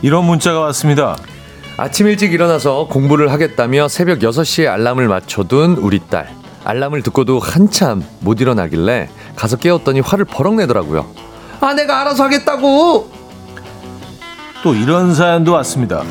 [0.06, 1.18] 이런 문자가 왔습니다.
[1.78, 6.30] 아침 일찍 일어나서 공부를 하겠다며 새벽 6시에 알람을 맞춰둔 우리 딸.
[6.64, 11.08] 알람을 듣고도 한참 못 일어나길래 가서 깨웠더니 화를 버럭 내더라고요.
[11.60, 13.10] 아, 내가 알아서 하겠다고!
[14.62, 16.04] 또 이런 사연도 왔습니다.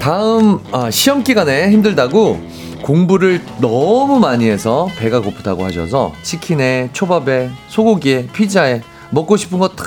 [0.00, 2.40] 다음 아, 시험 기간에 힘들다고
[2.82, 8.80] 공부를 너무 많이 해서 배가 고프다고 하셔서 치킨에 초밥에 소고기에 피자에
[9.10, 9.84] 먹고 싶은 거 다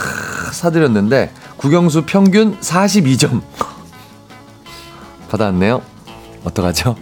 [0.53, 3.41] 사드렸는데 국영수 평균 42점
[5.29, 5.81] 받아왔네요.
[6.45, 6.95] 어떡하죠?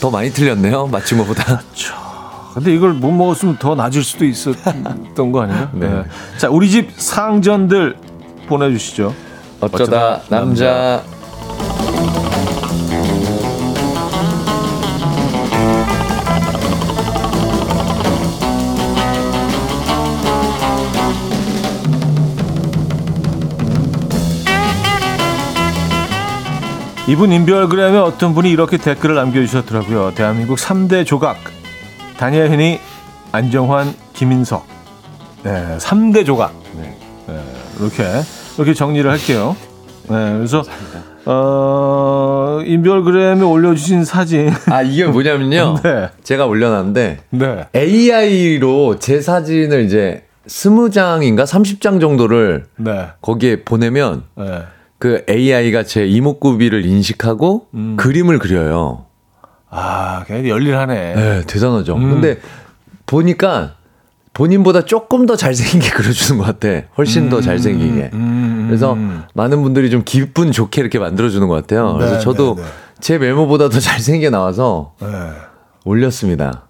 [0.00, 0.86] 더 많이 틀렸네요.
[0.88, 1.62] 맞춘 것보다.
[2.52, 5.70] 근데 이걸 못 먹었으면 더 낮을 수도 있었던 거 아닌가?
[5.74, 5.88] 네.
[5.88, 6.04] 네.
[6.36, 7.96] 자, 우리 집 상전들
[8.46, 9.14] 보내주시죠.
[9.60, 10.64] 어쩌다, 어쩌다 남자.
[10.66, 11.17] 남자.
[27.08, 30.12] 이분 인별그램에 어떤 분이 이렇게 댓글을 남겨주셨더라고요.
[30.14, 31.38] 대한민국 3대 조각.
[32.18, 32.78] 다니엘현이,
[33.32, 34.66] 안정환, 김인석.
[35.42, 36.52] 네, 3대 조각.
[36.76, 36.94] 네.
[37.28, 37.40] 네,
[37.80, 38.04] 이렇게,
[38.58, 39.56] 이렇게 정리를 할게요.
[40.10, 40.62] 네, 그래서,
[41.24, 44.50] 어, 인별그램에 올려주신 사진.
[44.66, 45.76] 아, 이게 뭐냐면요.
[45.82, 46.10] 네.
[46.24, 47.20] 제가 올려놨는데.
[47.30, 47.68] 네.
[47.74, 53.08] AI로 제 사진을 이제 20장인가 30장 정도를 네.
[53.22, 54.24] 거기에 보내면.
[54.36, 54.64] 네.
[54.98, 57.96] 그 AI가 제 이목구비를 인식하고 음.
[57.96, 59.06] 그림을 그려요.
[59.70, 61.14] 아, 걔 열일하네.
[61.14, 61.94] 네, 대단하죠.
[61.96, 62.10] 음.
[62.10, 62.38] 근데
[63.06, 63.74] 보니까
[64.32, 66.86] 본인보다 조금 더 잘생기게 그려주는 것 같아.
[66.96, 67.30] 훨씬 음.
[67.30, 68.10] 더 잘생기게.
[68.12, 68.64] 음.
[68.68, 68.96] 그래서
[69.34, 71.94] 많은 분들이 좀 기분 좋게 이렇게 만들어주는 것 같아요.
[71.94, 72.68] 그래서 네, 저도 네, 네.
[73.00, 75.08] 제 메모보다 더 잘생기게 나와서 네.
[75.84, 76.67] 올렸습니다.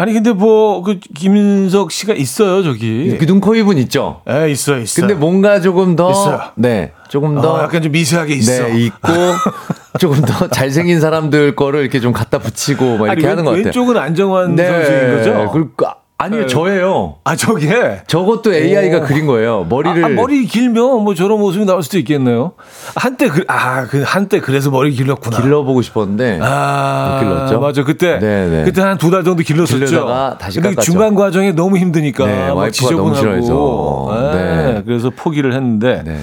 [0.00, 3.16] 아니 근데 뭐 그 김인석 씨가 있어요 저기.
[3.18, 4.22] 그 눈, 코, 입은 있죠.
[4.30, 5.06] 예, 있어요, 있어요.
[5.06, 6.40] 근데 뭔가 조금 더 있어요.
[6.54, 8.68] 네, 조금 더 어, 약간 좀 미세하게 있어.
[8.68, 9.08] 네, 있고
[9.98, 13.64] 조금 더 잘생긴 사람들 거를 이렇게 좀 갖다 붙이고 막 이렇게 아니, 하는 것 같아요.
[13.66, 14.66] 왼쪽은 안정환 네.
[14.66, 15.50] 선수인 거죠.
[15.52, 16.46] 그러니까 아니요, 네.
[16.48, 17.14] 저예요.
[17.22, 18.00] 아, 저게?
[18.08, 19.00] 저것도 AI가 오.
[19.02, 19.64] 그린 거예요.
[19.68, 20.04] 머리를.
[20.04, 22.54] 아, 아, 머리 길면 뭐 저런 모습이 나올 수도 있겠네요.
[22.96, 25.40] 한때 그, 아, 그, 한때 그래서 머리 길렀구나.
[25.40, 26.40] 길러보고 싶었는데.
[26.42, 27.60] 아, 길렀죠.
[27.60, 27.84] 맞아.
[27.84, 28.18] 그때.
[28.18, 28.48] 네네.
[28.58, 28.64] 네.
[28.64, 29.78] 그때 한 두 달 정도 길렀었죠.
[29.86, 32.26] 길러다가 다시 근데 중간 과정에 너무 힘드니까.
[32.26, 34.30] 네, 와이프가 너무 싫어해서.
[34.32, 34.72] 네.
[34.74, 34.82] 네.
[34.84, 36.02] 그래서 포기를 했는데.
[36.04, 36.18] 네.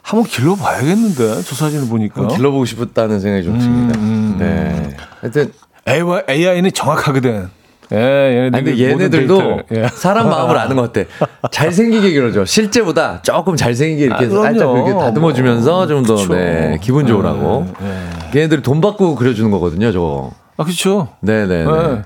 [0.00, 2.26] 한번 길러봐야겠는데, 저 사진을 보니까.
[2.26, 3.98] 길러보고 싶었다는 생각이 좀 듭니다.
[4.00, 4.36] 음, 음.
[4.38, 4.96] 네.
[5.20, 5.52] 하여튼.
[5.86, 7.50] AI는 정확하거든.
[7.92, 9.88] 예, 얘네들 근데 얘네들도 예.
[9.92, 11.08] 사람 마음을 아는 것 같아.
[11.50, 12.44] 잘생기게 그러죠.
[12.44, 17.66] 실제보다 조금 잘생기게 이렇게 아, 살짝 이렇게 다듬어 주면서 좀 더 네, 기분 좋으라고.
[17.82, 18.38] 예, 예.
[18.40, 20.32] 얘네들이 돈 받고 그려주는 거거든요, 저거.
[20.56, 21.08] 아, 그렇죠.
[21.20, 21.64] 네네.
[21.64, 21.64] 네.
[21.64, 22.02] 네.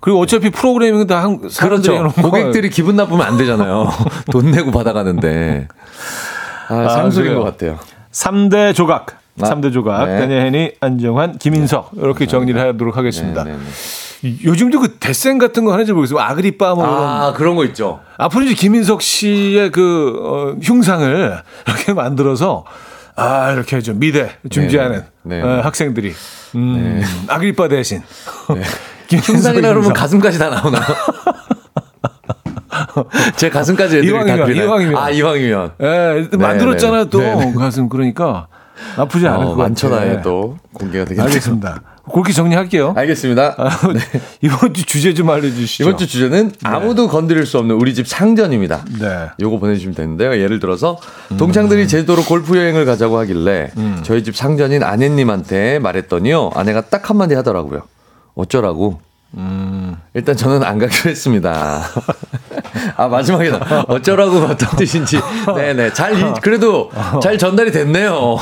[0.00, 2.08] 그리고 어차피 프로그래밍은 다 한, 그렇죠.
[2.20, 3.88] 고객들이 기분 나쁘면 안 되잖아요.
[4.32, 5.68] 돈 내고 받아가는데.
[6.68, 7.78] 아, 아 상술인 것 같아요.
[8.10, 9.18] 3대 조각.
[9.40, 10.06] 아, 3대 조각.
[10.08, 10.18] 네.
[10.18, 11.92] 다니엘 안정환, 김인석.
[11.96, 13.44] 이렇게 정리를 하도록 하겠습니다.
[13.44, 13.62] 네, 네, 네.
[14.24, 16.20] 요즘도 그 데센 같은 거 하는지 모르겠어요.
[16.20, 18.00] 아그리빠 뭐 아, 그런 거 있죠.
[18.18, 22.64] 앞으로 이제 김인석 씨의 그 어, 흉상을 이렇게 만들어서
[23.16, 25.42] 아 이렇게 좀 미대 준비하는 네, 네.
[25.42, 26.14] 어, 학생들이
[26.54, 27.06] 음, 네.
[27.26, 28.02] 아그리빠 대신
[28.54, 28.62] 네.
[29.18, 29.92] 흉상이라 그러면.
[29.92, 30.82] 가슴까지 다 나오나요?
[33.36, 34.66] 제 가슴까지 애들이 이왕이면, 그리나요?
[34.66, 34.96] 이왕이면.
[34.96, 37.18] 아 이왕이면 예, 만들었잖아요, 또.
[37.18, 37.52] 네, 네.
[37.54, 37.88] 가슴.
[37.88, 38.46] 그러니까.
[38.96, 39.62] 나쁘지 않을 어, 것 같아요.
[39.68, 41.26] 많잖아요 또 공개가 되겠네요.
[41.26, 41.82] 알겠습니다.
[42.10, 42.94] 그렇게 정리할게요.
[42.96, 43.56] 알겠습니다.
[43.94, 44.20] 네.
[44.40, 45.84] 이번 주 주제 좀 알려주시죠.
[45.84, 48.84] 이번 주 주제는 아무도 건드릴 수 없는 우리 집 상전입니다.
[48.98, 49.28] 네.
[49.40, 50.32] 요거 보내주시면 되는데요.
[50.32, 50.98] 예를 들어서
[51.38, 53.70] 동창들이 제주도로 골프 여행을 가자고 하길래
[54.02, 56.50] 저희 집 상전인 아내님한테 말했더니요.
[56.54, 57.82] 아내가 딱 한마디 하더라고요.
[58.34, 59.00] 어쩌라고?
[60.14, 61.82] 일단 저는 안 가기로 했습니다.
[62.96, 65.20] 아 마지막에다 어쩌라고 어떤 뜻인지
[65.56, 66.90] 네네 잘 이- 그래도
[67.22, 68.36] 잘 전달이 됐네요.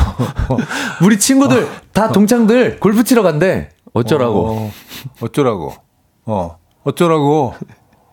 [1.02, 3.70] 우리 친구들 다 동창들 골프 치러 간대.
[3.92, 4.46] 어쩌라고?
[4.48, 4.72] 어,
[5.20, 5.72] 어쩌라고.
[6.26, 7.54] 어, 어쩌라고.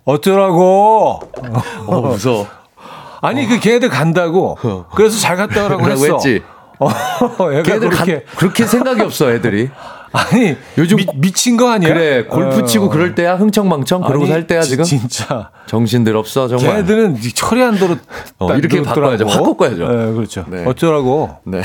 [0.05, 1.19] 어쩌라고.
[1.87, 2.47] 어 무서워.
[3.21, 4.57] 아니, 그 걔네들 간다고.
[4.95, 6.13] 그래서 잘 갔다 오라고 했어.
[6.13, 6.41] 했지?
[6.79, 6.87] 어,
[7.63, 7.89] 걔들.
[7.89, 9.69] 간- 그렇게 생각이 없어 애들이.
[10.17, 11.93] 아니, 요즘 미, 친거 아니야?
[11.93, 12.65] 그래 골프 어.
[12.65, 15.51] 치고 그럴 때야 흥청망청 그러고 아니, 살 때야 지- 지금 진짜.
[15.67, 16.77] 정신들 없어 정말.
[16.77, 17.95] 걔네들은 이 철이 안 들어.
[18.39, 19.27] 어, 이렇게 바꿔야죠.
[19.27, 19.87] 확 바꿔야죠.
[19.87, 20.45] 네, 그렇죠.
[20.49, 20.63] 네.
[20.65, 21.37] 어쩌라고.
[21.45, 21.61] 네.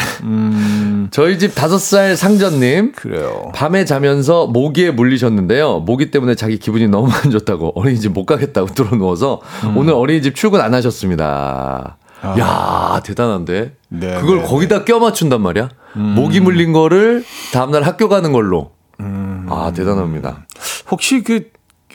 [1.11, 3.51] 저희 집 다섯 살 상전님 그래요.
[3.55, 5.81] 밤에 자면서 모기에 물리셨는데요.
[5.81, 9.77] 모기 때문에 자기 기분이 너무 안 좋다고 어린이집 못 가겠다고 뚫어 누워서 음.
[9.77, 11.97] 오늘 어린이집 출근 안 하셨습니다.
[12.39, 13.73] 야 대단한데.
[13.93, 13.97] 아.
[13.99, 14.49] 네, 그걸 네, 음.
[14.49, 15.69] 거기다 껴 맞춘단 말이야.
[15.95, 18.71] 모기 물린 거를 다음날 학교 가는 걸로.
[19.01, 19.47] 음.
[19.51, 20.47] 아 대단합니다.
[20.91, 21.51] 혹시 그,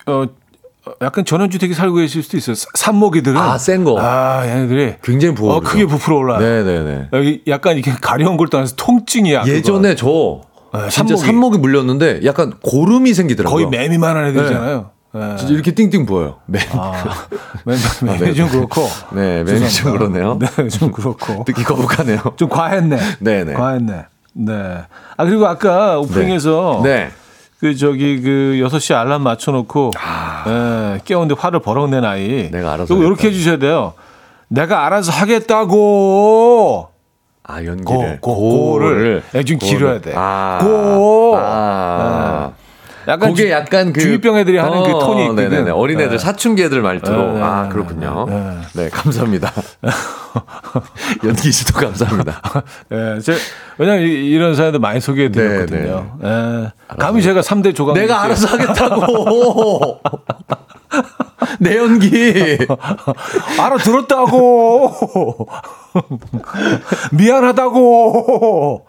[0.05, 0.25] 어,
[1.01, 2.55] 약간 전원주택에 살고 계실 수도 있어요.
[2.55, 3.37] 사- 산모기들은.
[3.37, 3.97] 아, 센 거.
[3.99, 4.95] 아, 얘네들이.
[5.03, 5.55] 굉장히 부어.
[5.55, 6.39] 어, 크게 부풀어 올라요.
[6.39, 7.09] 네네네.
[7.13, 9.45] 여기 약간 이렇게 가려운 걸 떠나서 통증이야.
[9.47, 10.41] 예전에 저
[10.73, 11.57] 네, 진짜 산모기.
[11.57, 13.53] 물렸는데 약간 고름이 생기더라고요.
[13.53, 14.91] 거의 매미만한 애들이잖아요.
[15.19, 15.35] 네.
[15.37, 16.35] 진짜 이렇게 띵띵 부어요.
[16.45, 16.59] 매.
[16.71, 17.03] 아,
[17.65, 18.87] 매미, 매미 좀 그렇고.
[19.11, 20.37] 네, 매미 좀 그러네요.
[20.39, 21.43] 네, 좀 그렇고.
[21.45, 22.19] 듣기 거북하네요.
[22.35, 22.97] 좀 과했네.
[23.19, 23.53] 네 네.
[23.53, 24.05] 과했네.
[24.33, 24.77] 네.
[25.17, 27.09] 아, 그리고 아까 오프닝에서 네.
[27.59, 29.91] 그 저기 그 6시 알람 맞춰 놓고
[30.47, 32.47] 예, 깨우는데 화를 버럭 낸 아이.
[32.47, 32.51] 아.
[32.51, 33.93] 내가 알아서 이거 이렇게 해 주셔야 돼요.
[34.47, 36.89] 내가 알아서 하겠다고.
[37.49, 39.77] 아 연기를 고, 고, 고를 예, 좀 고를.
[39.77, 40.13] 길어야 돼.
[40.15, 40.59] 아.
[40.61, 41.35] 고.
[41.39, 42.51] 아.
[43.07, 45.49] 약간 그게 주- 약간 그 중이병 애들이 하는 그 톤이 있거든.
[45.49, 45.71] 네네네.
[45.71, 46.17] 어린애들 네.
[46.17, 47.27] 사춘기 애들 말투로.
[47.27, 48.25] 네, 네, 아 네, 그렇군요.
[48.27, 49.53] 네, 네, 감사합니다.
[51.23, 52.41] 연기 씨도 감사합니다.
[52.91, 53.35] 예, 제,
[53.77, 56.17] 왜냐면 이- 이런 사연들 많이 소개해 드렸거든요.
[56.23, 56.71] 예.
[56.97, 57.93] 감히 제가 3대 조각.
[57.95, 59.99] 네, 내가 알아서 하겠다고.
[61.59, 62.57] 내 연기.
[63.59, 65.47] 알아들었다고.
[67.13, 68.85] 미안하다고.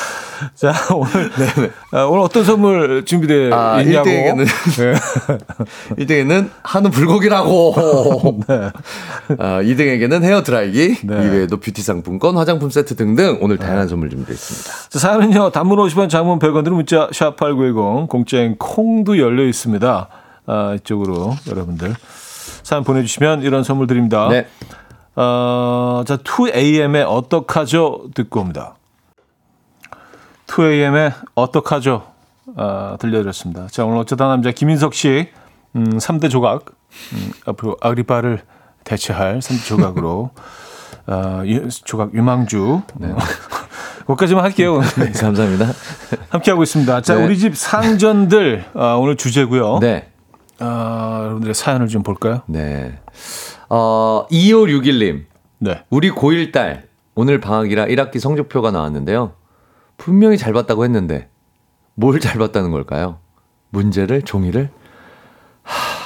[0.54, 1.30] 자, 오늘,
[1.92, 4.08] 아, 오늘 어떤 선물 준비되어 네, 아, 있냐고.
[4.08, 6.04] 1등에게는 네.
[6.04, 7.74] 1등에는 한우 불고기라고.
[9.38, 11.26] 아, 2등에게는 헤어 드라이기, 네.
[11.26, 14.88] 이외에도 뷰티 상품권, 화장품 세트 등등 오늘 다양한 선물 준비되어 있습니다.
[14.90, 20.08] 자, 사연은요, 단문 50원, 장문 100원 들은 문자, 샵 8910, 공짜인 콩도 열려 있습니다.
[20.48, 21.94] 아, 이쪽으로 여러분들
[22.62, 24.28] 사연 보내 주시면 이런 선물 드립니다.
[24.28, 24.46] 네.
[25.14, 28.08] 어, 자, 2AM의 어떡하죠?
[28.14, 28.76] 듣고 옵니다.
[30.46, 32.12] 2AM의 어떡하죠?
[32.56, 33.66] 아, 들려드렸습니다.
[33.68, 35.28] 자, 오늘 어쩌다 남자 김인석 씨,
[35.74, 36.66] 음, 3대 조각,
[37.12, 38.42] 음, 앞으로 아그리파를
[38.84, 40.30] 대체할 3대 조각으로,
[41.06, 42.82] 어, 유- 조각 유망주.
[42.96, 43.12] 네.
[44.06, 44.80] 거기까지만 할게요.
[44.98, 45.66] 네, 감사합니다.
[46.30, 47.00] 함께하고 있습니다.
[47.02, 47.24] 자, 네.
[47.24, 49.80] 우리 집 상전들, 아, 오늘 주제고요.
[49.80, 50.08] 네.
[50.60, 52.42] 아, 여러분들의 사연을 좀 볼까요?
[52.46, 52.98] 네.
[53.68, 55.24] 어, 2561님.
[55.58, 55.82] 네.
[55.90, 56.84] 우리 고1 딸,
[57.16, 59.32] 오늘 방학이라 1학기 성적표가 나왔는데요.
[59.96, 61.28] 분명히 잘 봤다고 했는데,
[61.94, 63.18] 뭘 잘 봤다는 걸까요?
[63.70, 64.70] 문제를, 종이를?
[65.62, 65.96] 하...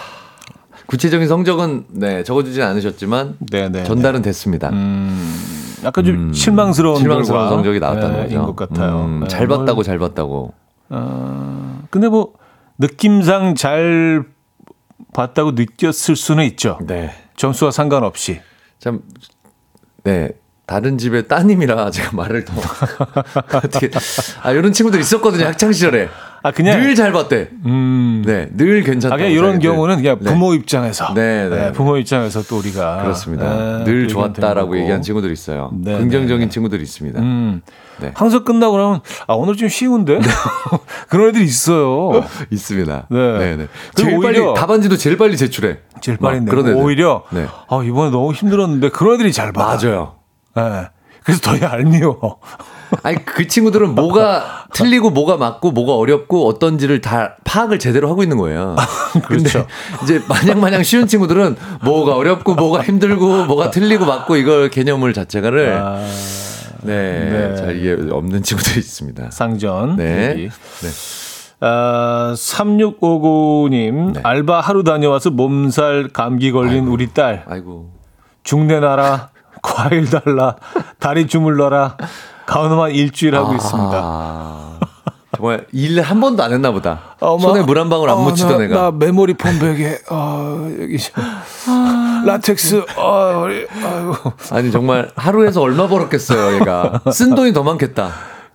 [0.87, 3.85] 구체적인 성적은, 네, 적어주진 않으셨지만, 네, 네.
[3.85, 4.71] 전달은 됐습니다.
[5.85, 8.35] 약간 좀 실망스러운, 실망스러운 결과, 성적이 나왔다는 네, 거죠.
[8.37, 9.05] 인것 같아요.
[9.05, 10.53] 음, 네, 잘 뭘- 봤다고, 잘 봤다고.
[10.91, 12.33] 어, 근데 뭐
[12.79, 14.25] 느낌상 잘
[15.13, 16.79] 봤다고 느꼈을 수는 있죠.
[16.83, 17.11] 네.
[17.37, 18.41] 점수와 상관없이.
[18.81, 19.03] 참,
[20.03, 20.31] 네.
[20.71, 22.53] 다른 집의 따님이라 제가 말을 더.
[23.59, 23.91] 어떻게.
[24.41, 26.09] 아, 이런 친구들 있었거든요, 학창 시절에.
[26.43, 27.49] 아 그냥 늘 잘 봤대.
[27.67, 28.23] 음.
[28.25, 29.15] 네, 늘 괜찮다.
[29.15, 31.13] 아, 그냥 이런 경우는 그냥 부모 입장에서.
[31.13, 31.73] 네, 네.
[31.73, 33.79] 부모 입장에서 또 우리가 그렇습니다.
[33.79, 35.03] 네, 늘 좋았다라고 얘기한.
[35.03, 35.73] 친구들 있어요.
[35.75, 36.49] 네, 긍정적인 네, 네.
[36.51, 37.21] 친구들이 있습니다.
[37.21, 37.63] 음.
[38.01, 38.13] 네.
[38.15, 40.21] 항상 끝나고 나면 아 오늘 좀 쉬운데
[41.11, 42.25] 그런 애들이 있어요.
[42.51, 43.07] 있습니다.
[43.11, 43.39] 네.
[43.39, 43.67] 네, 네.
[43.97, 45.79] 제일 오히려- 빨리 답안지도 제일 빨리 제출해.
[46.01, 46.51] 제일 막 빨리 내.
[46.51, 46.77] 그런 애들.
[46.81, 47.47] 오히려 네.
[47.69, 49.77] 아 이번에 너무 힘들었는데 그런 애들이 잘 받아.
[49.89, 50.15] 맞아요.
[50.57, 50.89] 네.
[51.25, 52.39] 그래서 더 얄미워.
[53.03, 58.37] 아니 그 친구들은 뭐가 틀리고 뭐가 맞고 뭐가 어렵고 어떤지를 다 파악을 제대로 하고 있는
[58.37, 58.75] 거예요.
[59.27, 59.67] 그렇죠.
[60.01, 65.13] 근데 이제 마냥 마냥 쉬운 친구들은 뭐가 어렵고 뭐가 힘들고 뭐가 틀리고 맞고 이걸 개념을
[65.13, 66.05] 자체가를 아,
[66.83, 67.57] 네, 네.
[67.57, 69.31] 잘 이해 없는 친구들이 있습니다.
[69.31, 69.97] 상전.
[69.97, 70.31] 네.
[70.31, 70.49] 얘기.
[70.49, 70.89] 네.
[71.63, 74.21] 아, 3659님, 네.
[74.23, 77.45] 알바 하루 다녀와서 몸살 감기 걸린 우리 딸.
[77.47, 77.91] 아이고.
[78.43, 79.29] 중내 나라,
[79.63, 80.57] 과일 달라,
[80.99, 81.97] 다리 주물러라,
[82.47, 83.93] 가오만 일주일 하고 있습니다.
[84.03, 84.79] 아,
[85.37, 87.01] 정말 일 한 번도 안 했나 보다.
[87.21, 87.39] 어머.
[87.49, 88.75] 손에 물 한 방울 안 어, 묻히던 나, 애가.
[88.75, 90.99] 나 메모리 폼 베개, 어, 여기,
[92.27, 94.15] 라텍스, 어, 아이고.
[94.51, 97.01] 아니 정말 하루에서 얼마 벌었겠어요, 얘가.
[97.13, 98.11] 쓴 돈이 더 많겠다.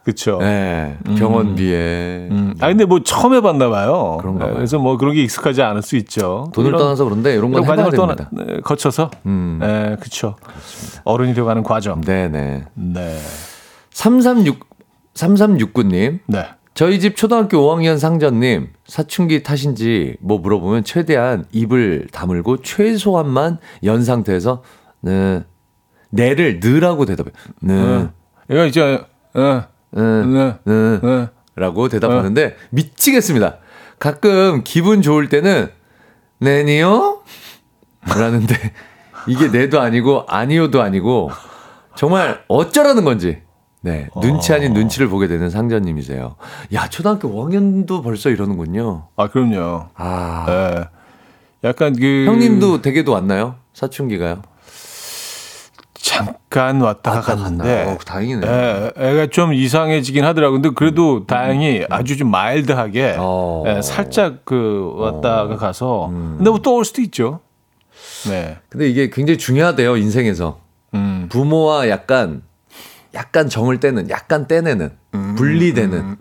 [0.05, 0.37] 그쵸.
[0.39, 2.27] 네, 병원비에.
[2.29, 2.53] 음.
[2.61, 4.17] 아 근데 뭐 처음 해봤나 봐요.
[4.21, 4.55] 그런가 네, 봐요.
[4.55, 6.51] 그래서 뭐 그런 게 익숙하지 않을 수 있죠.
[6.53, 7.91] 돈을 이런- 떠나서 그런데 이런 건 과정을.
[7.91, 9.57] 떠나, 네, 거쳐서, 음.
[9.59, 10.35] 네, 그쵸.
[11.05, 12.01] 어른이 되어가는 과정.
[12.01, 12.65] 네네.
[12.75, 13.17] 네,
[13.89, 14.59] 3369,
[15.15, 16.19] 3369님.
[16.27, 16.45] 네.
[16.75, 24.61] 저희 집 초등학교 5학년 상전님 사춘기 탓인지 뭐 물어보면 최대한 입을 다물고 최소한만 연 상태에서
[25.01, 25.43] 네
[26.11, 27.31] 네를 느라고 대답해.
[27.61, 28.07] 네.
[28.51, 29.01] 이거 이제,
[29.33, 29.63] 어,
[30.01, 30.55] 네.
[30.65, 31.27] 네.
[31.55, 33.57] 라고 대답하는데 미치겠습니다.
[33.97, 35.69] 가끔 기분 좋을 때는
[36.39, 37.21] 네니요?
[38.05, 38.55] 라는데
[39.27, 41.31] 이게 네도 아니고 아니요도 아니고
[41.95, 43.41] 정말 어쩌라는 건지
[43.81, 46.35] 네 눈치 아닌 눈치를 보게 되는 상전님이세요.
[46.73, 49.07] 야 초등학교 5학년도 벌써 이러는군요.
[49.15, 49.87] 아, 그럼요.
[49.95, 50.83] 아 네.
[51.63, 52.25] 약간 그.
[52.27, 53.55] 형님도 댁에도 왔나요?
[53.73, 54.41] 사춘기가요?
[56.09, 57.83] 잠깐 왔다가 왔다 갔는데.
[57.85, 58.45] 어, 다행이네.
[58.47, 60.61] 예, 애가 좀 이상해지긴 하더라고요.
[60.61, 63.63] 근데 그래도 다행히 아주 좀 마일드하게 어.
[63.65, 66.09] 예, 살짝 그 왔다가 가서.
[66.11, 67.39] 근데 뭐 또 올 수도 있죠.
[68.29, 68.57] 네.
[68.69, 70.59] 근데 이게 굉장히 중요하대요 인생에서
[70.93, 71.27] 음.
[71.31, 72.43] 부모와 약간
[73.15, 74.91] 약간 정을 떼는 약간 떼내는
[75.37, 76.17] 분리되는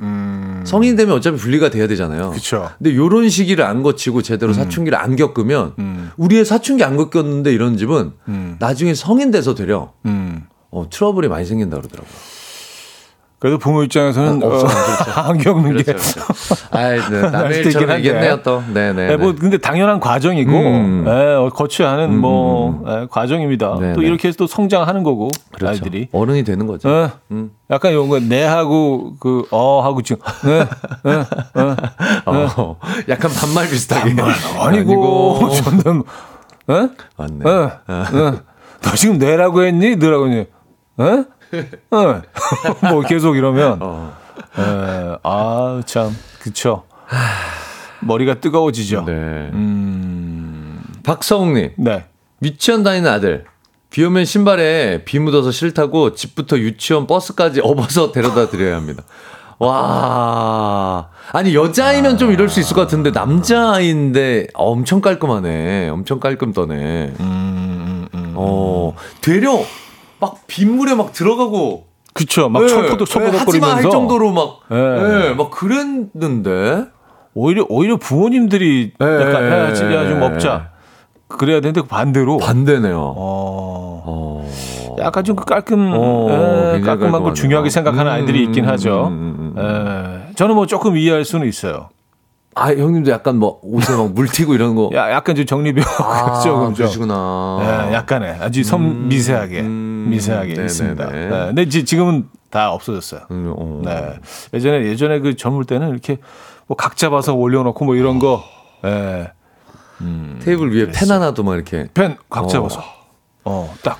[0.65, 2.29] 성인 되면 어차피 분리가 돼야 되잖아요.
[2.29, 2.71] 음, 그쵸.
[2.79, 6.11] 근데 요런 시기를 안 거치고 제대로 사춘기를 안 겪으면 음.
[6.17, 8.57] 우리의 사춘기 안 겪었는데 이런 집은 음.
[8.59, 10.45] 나중에 성인 돼서 되려 음.
[10.71, 12.13] 어, 트러블이 많이 생긴다 그러더라고요.
[13.45, 14.67] 그래도 부모 입장에서는 아, 어, 없어,
[15.21, 15.95] 안 겪는 게.
[16.71, 18.41] 아이, 네, 남의 일처럼 얘기했네요.
[18.43, 18.63] 또.
[18.73, 19.07] 네네.
[19.07, 21.05] 네, 뭐 근데 당연한 과정이고 음.
[21.07, 23.77] 예, 어, 거쳐야 하는 뭐 예, 과정입니다.
[23.79, 24.07] 네, 또 네.
[24.07, 25.73] 이렇게 해서 또 성장하는 거고 그렇죠.
[25.73, 26.09] 아이들이.
[26.13, 26.89] 어른이 되는 거죠.
[26.89, 27.11] 예.
[27.33, 27.51] 음.
[27.71, 30.61] 약간 이런 거 내하고 그 어 하고 지금 네,
[31.03, 31.25] 네,
[31.55, 31.77] 네.
[32.25, 32.79] 어,
[33.11, 34.17] 약간 반말 비슷하게.
[34.59, 36.03] 아니고 저는
[36.71, 36.89] 에?
[37.19, 37.45] 맞네.
[37.45, 38.27] 에?
[38.27, 38.33] 에?
[38.81, 39.97] 너 지금 내라고 했니?
[39.97, 40.47] 너라고 했니?
[41.01, 41.25] 에?
[41.53, 41.69] 에?
[42.91, 44.17] 뭐 계속 이러면 어.
[44.59, 46.17] 에, 아, 참.
[46.41, 46.85] 그쵸.
[48.01, 49.05] 머리가 뜨거워지죠.
[49.07, 49.13] 네.
[49.13, 50.83] 음.
[51.03, 51.73] 박성욱님.
[51.79, 52.05] 네.
[52.43, 53.45] 유치원 다니는 아들.
[53.91, 59.05] 비 오면 신발에 비 묻어서 싫다고 집부터 유치원 버스까지 업어서 데려다 드려야 합니다.
[59.59, 61.09] 와.
[61.33, 65.89] 아니, 여자아이면 좀 이럴 수 있을 것 같은데, 남자아이인데 엄청 깔끔하네.
[65.91, 67.15] 엄청 깔끔 떠네.
[67.21, 68.33] 음, 음.
[68.35, 69.61] 어, 되려
[70.21, 71.87] 막 빗물에 막 들어가고.
[72.13, 72.49] 그쵸.
[72.49, 73.47] 막 네, 철포덕, 네, 철포덕거리면서.
[73.67, 74.77] 하지마 할 정도로 막, 네.
[74.77, 76.87] 네, 막 그랬는데.
[77.37, 79.07] 오히려, 오히려 부모님들이 네.
[79.07, 80.71] 약간 야, 지- 야, 좀 먹자.
[81.27, 82.37] 그래야 되는데 그 반대로.
[82.39, 82.97] 반대네요.
[82.97, 84.03] 어.
[84.07, 84.97] 어.
[85.01, 87.35] 약간 좀 깔끔, 어, 에, 깔끔한 걸.
[87.35, 89.09] 중요하게 생각하는 음, 아이들이 있긴 음, 하죠.
[89.09, 91.89] 음, 음, 에, 저는 뭐 조금 이해할 수는 있어요.
[92.55, 94.89] 아, 형님도 약간 뭐 옷에 막물 튀고 이런 거.
[94.95, 96.75] 야, 약간 좀 정리병 아, 조금 좀.
[96.75, 97.89] 그러시구나.
[97.91, 100.65] 예, 약간의 아주 섬 미세하게 음, 미세하게 네네네.
[100.67, 101.05] 있습니다.
[101.25, 103.23] 예, 근데 이제 지금은 다 없어졌어요.
[103.31, 103.83] 음, 어.
[103.85, 104.15] 네.
[104.55, 106.19] 예전에 예전에 그 젊을 때는 이렇게
[106.67, 108.43] 뭐 각 잡아서 올려놓고 뭐 이런 거,
[108.85, 109.31] 예.
[110.43, 111.89] 테이블 위에 펜 하나도 막 이렇게.
[111.95, 112.83] 펜 각 잡아서,
[113.45, 113.99] 어, 딱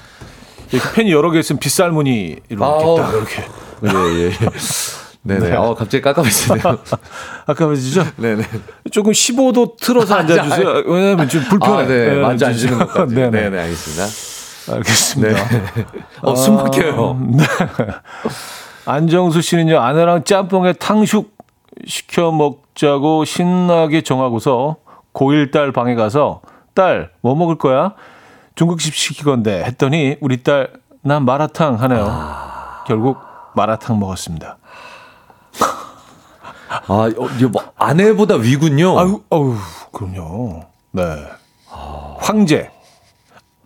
[0.73, 3.03] 이렇게 펜이 여러 개 있으면 빗살무늬로 이렇게.
[3.03, 3.43] 딱 이렇게
[3.85, 4.31] 예, 예, 예.
[5.27, 5.49] 네네.
[5.51, 5.57] 네.
[5.57, 6.79] 어, 갑자기 깜깜해지네요.
[7.47, 8.05] 아까워지죠?
[8.17, 8.45] 네네.
[8.91, 10.83] 조금 15도 틀어서 앉아주세요.
[10.87, 11.83] 왜냐면 좀 불편해.
[11.83, 11.95] 아, 네.
[12.17, 12.75] 예, 만져 진짜.
[12.75, 13.15] 앉는 것까지.
[13.15, 13.31] 네네.
[13.31, 14.34] 네네, 알겠습니다.
[14.71, 15.41] 알겠습니다.
[16.23, 17.19] 어, 숨 막혀요.
[17.21, 17.45] 네.
[18.87, 21.29] 안정수 씨는요, 아내랑 짬뽕에 탕슉
[21.87, 24.77] 시켜 먹자고 신나게 정하고서
[25.13, 26.41] 고1 딸 방에 가서
[26.75, 27.95] 딸, 뭐 먹을 거야?
[28.55, 30.71] 중국집 시키건데 했더니 우리 딸,
[31.03, 32.85] 난 마라탕 하네요.
[32.87, 33.19] 결국
[33.55, 34.59] 마라탕 먹었습니다.
[36.89, 38.99] 아, 어, 이거 뭐 아내보다 위군요.
[38.99, 39.57] 아유, 어우,
[39.93, 40.65] 그럼요.
[40.91, 41.03] 네.
[42.19, 42.71] 황제.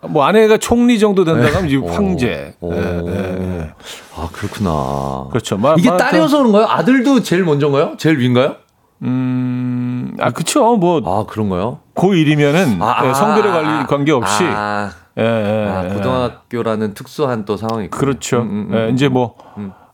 [0.03, 2.55] 뭐 아내가 총리 정도 된다고 하면 이제 황제.
[2.61, 2.73] 오.
[2.73, 3.71] 네, 네, 네.
[4.17, 5.27] 아, 그렇구나.
[5.31, 5.57] 그렇죠.
[5.59, 6.67] 마, 이게 마라탕- 딸이어서 그런가요?
[6.69, 7.95] 아들도 제일 먼저인가요?
[7.99, 8.57] 제일 위인가요?
[9.03, 10.77] 음, 아, 그쵸.
[10.77, 11.81] 뭐, 아, 그런가요?
[11.95, 14.45] 고1이면은 아, 예, 성별에 아, 관리 관계 없이.
[14.45, 15.89] 아, 예, 예, 아, 예.
[15.95, 17.89] 고등학교라는 특수한 또 상황이.
[17.89, 18.39] 그렇죠.
[18.39, 18.95] 음, 음, 예, 음.
[18.95, 19.35] 이제 뭐,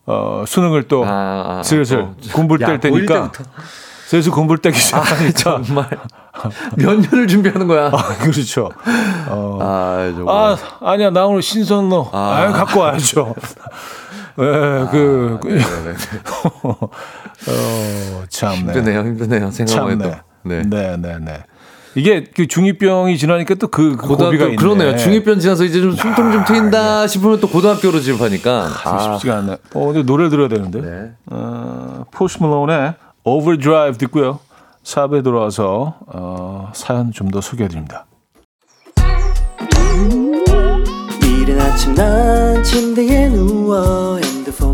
[0.07, 2.15] 어, 수능을 또 아, 아, 아, 슬슬 또.
[2.35, 3.33] 공부를 야, 뗄 고1 테니까.
[4.07, 5.63] 슬슬 공부를 떼기 아, 시작하니까.
[5.63, 5.89] 정말.
[6.77, 7.91] 몇 년을 준비하는 거야?
[8.21, 8.71] 그렇죠.
[9.29, 9.59] 어.
[9.61, 10.35] 아, 정말.
[10.35, 12.11] 아, 아니야, 나 오늘 신선로.
[12.13, 12.53] 아, 아.
[12.53, 13.35] 갖고 와야죠.
[14.41, 14.43] 예,
[14.91, 15.95] 그, 그 네네네.
[17.49, 18.57] 어, 참네.
[18.59, 19.51] 힘드네요, 힘드네요.
[19.51, 20.05] 생각만 해도.
[20.11, 20.23] 참네.
[20.43, 20.63] 네.
[20.67, 21.45] 네, 네, 네.
[21.97, 24.57] 이게 그 중이병이 지나니까 또 그 고비가 있네.
[24.57, 24.97] 그러네요.
[24.97, 28.69] 중이병 지나서 이제 좀 숨통 좀 트인다 싶으면 또 고등학교로 진입하니까.
[28.85, 29.57] 아, 쉽지가 않네.
[29.75, 30.81] 어, 근데 노래를 들어야 되는데.
[30.81, 31.11] 네.
[31.31, 34.41] 어, 포스 말론의 Overdrive 듣고요.
[34.85, 38.07] 사업에 들어와서 어, 사연 좀 더 소개해 드립니다.
[41.23, 44.74] 이른 아침 난 침대에 누워 핸드폰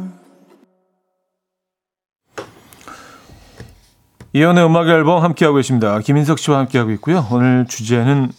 [4.33, 5.99] 이연의 음악 앨범 함께하고 계십니다.
[5.99, 7.25] 김인석 씨와 함께하고 있고요.
[7.31, 8.31] 오늘 주제는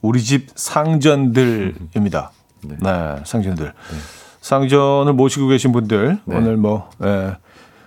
[0.00, 2.30] 우리 집 상전들입니다.
[2.62, 3.72] 네, 상전들.
[4.40, 6.36] 상전을 모시고 계신 분들 네.
[6.36, 7.36] 오늘 뭐 예,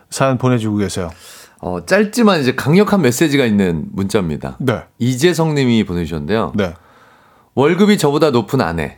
[0.09, 1.09] 사연 보내주고 계세요.
[1.59, 4.57] 어, 짧지만 이제 강력한 메시지가 있는 문자입니다.
[4.59, 6.51] 네, 이재성 님이 보내주셨는데요.
[6.55, 6.73] 네.
[7.55, 8.97] 월급이 저보다 높은 아내.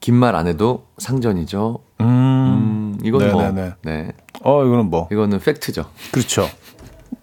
[0.00, 1.80] 긴 말 안 해도 상전이죠.
[2.00, 3.42] 음, 음, 이건 뭐.
[3.42, 3.72] 네네네.
[3.82, 4.12] 네.
[4.44, 5.86] 어 이거는 뭐 이거는 팩트죠.
[6.12, 6.48] 그렇죠.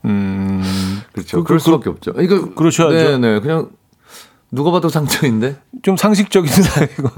[0.05, 1.37] 음, 그렇죠.
[1.37, 2.11] 그- 그, 럴 그- 수밖에 없죠.
[2.19, 2.89] 이거 그렇죠.
[2.89, 3.39] 네, 네.
[3.39, 3.69] 그냥
[4.51, 6.55] 누가 봐도 상전인데 좀 상식적인데
[6.99, 7.09] 이거.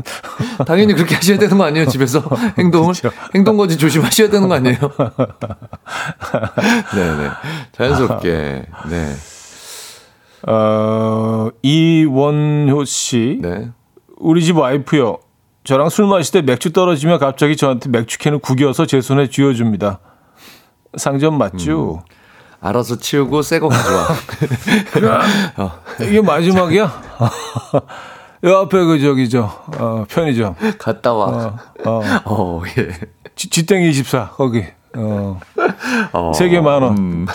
[0.66, 1.86] 당연히 그렇게 하셔야 되는 거 아니에요?
[1.88, 2.24] 집에서
[2.58, 3.12] 행동을 그렇죠.
[3.36, 4.78] 행동 거지 조심하셔야 되는 거 아니에요?
[6.96, 7.30] 네, 네.
[7.74, 8.66] 자연스럽게.
[8.90, 9.14] 네.
[10.48, 13.70] 어, 이원효 씨, 네.
[14.18, 15.18] 우리 집 와이프요.
[15.64, 20.00] 저랑 술 마실 때 맥주 떨어지면 갑자기 저한테 맥주 캔을 구겨서 제 손에 쥐어줍니다.
[20.96, 22.04] 상점 맞죠?
[22.62, 24.08] 알아서 치우고 새 거 가져와.
[25.58, 25.72] 어.
[26.02, 27.02] 이게 마지막이야?
[28.46, 30.56] 요 앞에 그 저기 저 어, 편의점.
[30.78, 31.26] 갔다 와.
[31.28, 31.56] 어,
[31.86, 32.02] 어.
[32.26, 32.90] 어, 예.
[33.36, 34.64] 지- 지땡 24 거기.
[34.96, 35.40] 어.
[36.14, 36.32] 어.
[36.34, 36.98] 세개만 원.
[36.98, 37.26] 음.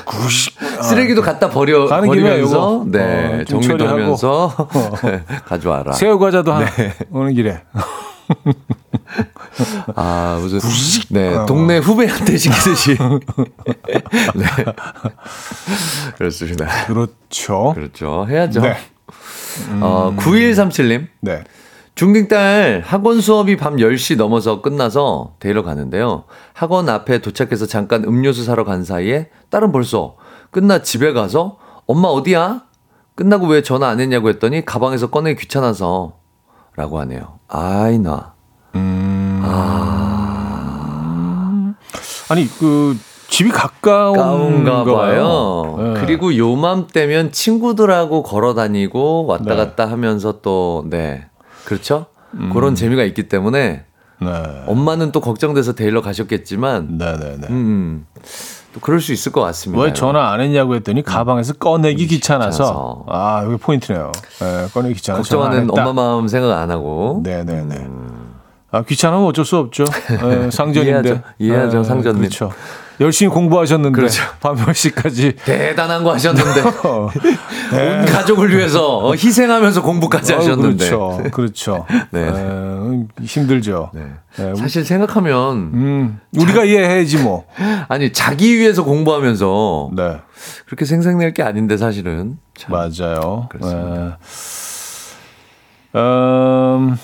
[0.82, 3.88] 쓰레기도 갖다 버려 가는 버리면서 네 어, 좀 정리도.
[3.88, 4.52] 하면서
[5.46, 5.92] 가져와라.
[5.92, 6.66] 새우 과자도 하나
[7.12, 7.62] 오는 길에.
[9.94, 10.60] 아 무슨
[11.10, 12.96] 네 동네 후배한테 시키듯이
[14.34, 14.46] 네
[16.16, 16.86] 그렇습니다.
[16.86, 17.72] 그렇죠.
[17.74, 18.60] 그렇죠 해야죠.
[18.60, 18.76] 네.
[19.80, 21.44] 어 9137님 네.
[21.94, 26.24] 중딩 딸 학원 수업이 밤 10시 넘어서 끝나서 데리러 가는데요.
[26.54, 30.16] 학원 앞에 도착해서 잠깐 음료수 사러 간 사이에 딸은 벌써
[30.50, 32.64] 끝나 집에 가서 엄마 어디야?
[33.14, 36.21] 끝나고 왜 전화 안 했냐고 했더니 가방에서 꺼내기 귀찮아서
[36.76, 37.38] 라고 하네요.
[37.48, 38.32] 아이 나.
[42.32, 42.96] 아니 그
[43.28, 45.76] 집이 가까운가 봐요.
[45.78, 46.00] 네.
[46.00, 49.56] 그리고 요맘때면 친구들하고 걸어 다니고 왔다 네.
[49.56, 51.26] 갔다 하면서 또 네.
[51.66, 52.06] 그렇죠?
[52.34, 52.50] 음.
[52.52, 53.84] 그런 재미가 있기 때문에
[54.20, 54.64] 네.
[54.66, 57.46] 엄마는 또 걱정돼서 데리러 가셨겠지만 네네네.
[57.50, 58.06] 음,
[58.72, 59.82] 또 그럴 수 있을 것 같습니다.
[59.82, 62.50] 왜 전화 안 했냐고 했더니 가방에서 꺼내기 귀찮아서.
[62.50, 63.04] 귀찮아서.
[63.08, 64.12] 아, 여기 포인트네요.
[64.40, 65.22] 네, 꺼내기 귀찮아서.
[65.22, 67.20] 걱정하는 엄마 마음 생각 안 하고.
[67.22, 67.88] 네네네.
[68.70, 69.84] 아, 귀찮으면 어쩔 수 없죠.
[69.84, 71.08] 네, 상전인데.
[71.08, 71.20] 이해하죠.
[71.38, 72.20] 이해하죠, 네, 상전님.
[72.22, 72.50] 그렇죠.
[73.02, 73.94] 열심히 공부하셨는데.
[73.94, 74.22] 그렇죠.
[74.40, 75.36] 밤 10시까지.
[75.44, 77.10] 대단한 거 하셨는데 어,
[77.72, 80.88] 온 가족을 위해서 어, 희생하면서 공부까지 하셨는데.
[80.88, 81.22] 그렇죠.
[81.32, 81.86] 그렇죠.
[82.10, 82.30] 네.
[82.30, 83.90] 네, 힘들죠.
[83.92, 84.06] 네.
[84.36, 87.44] 네, 사실 생각하면 음, 우리가 이해해야지 뭐.
[87.88, 90.16] 아니 자기 위해서 공부하면서 네.
[90.66, 92.70] 그렇게 생생낼 게 아닌데 사실은 참.
[92.72, 93.48] 맞아요.
[93.50, 94.18] 그렇습니다.
[95.92, 96.00] 네.
[96.00, 96.96] 음,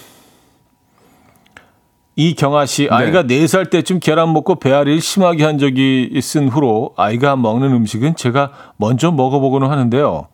[2.19, 7.73] 이경아 씨, 아이가 네살 때쯤 계란 먹고 배앓이를 심하게 한 적이 있은 후로 아이가 먹는
[7.73, 10.27] 음식은 제가 먼저 먹어보고는 하는데요.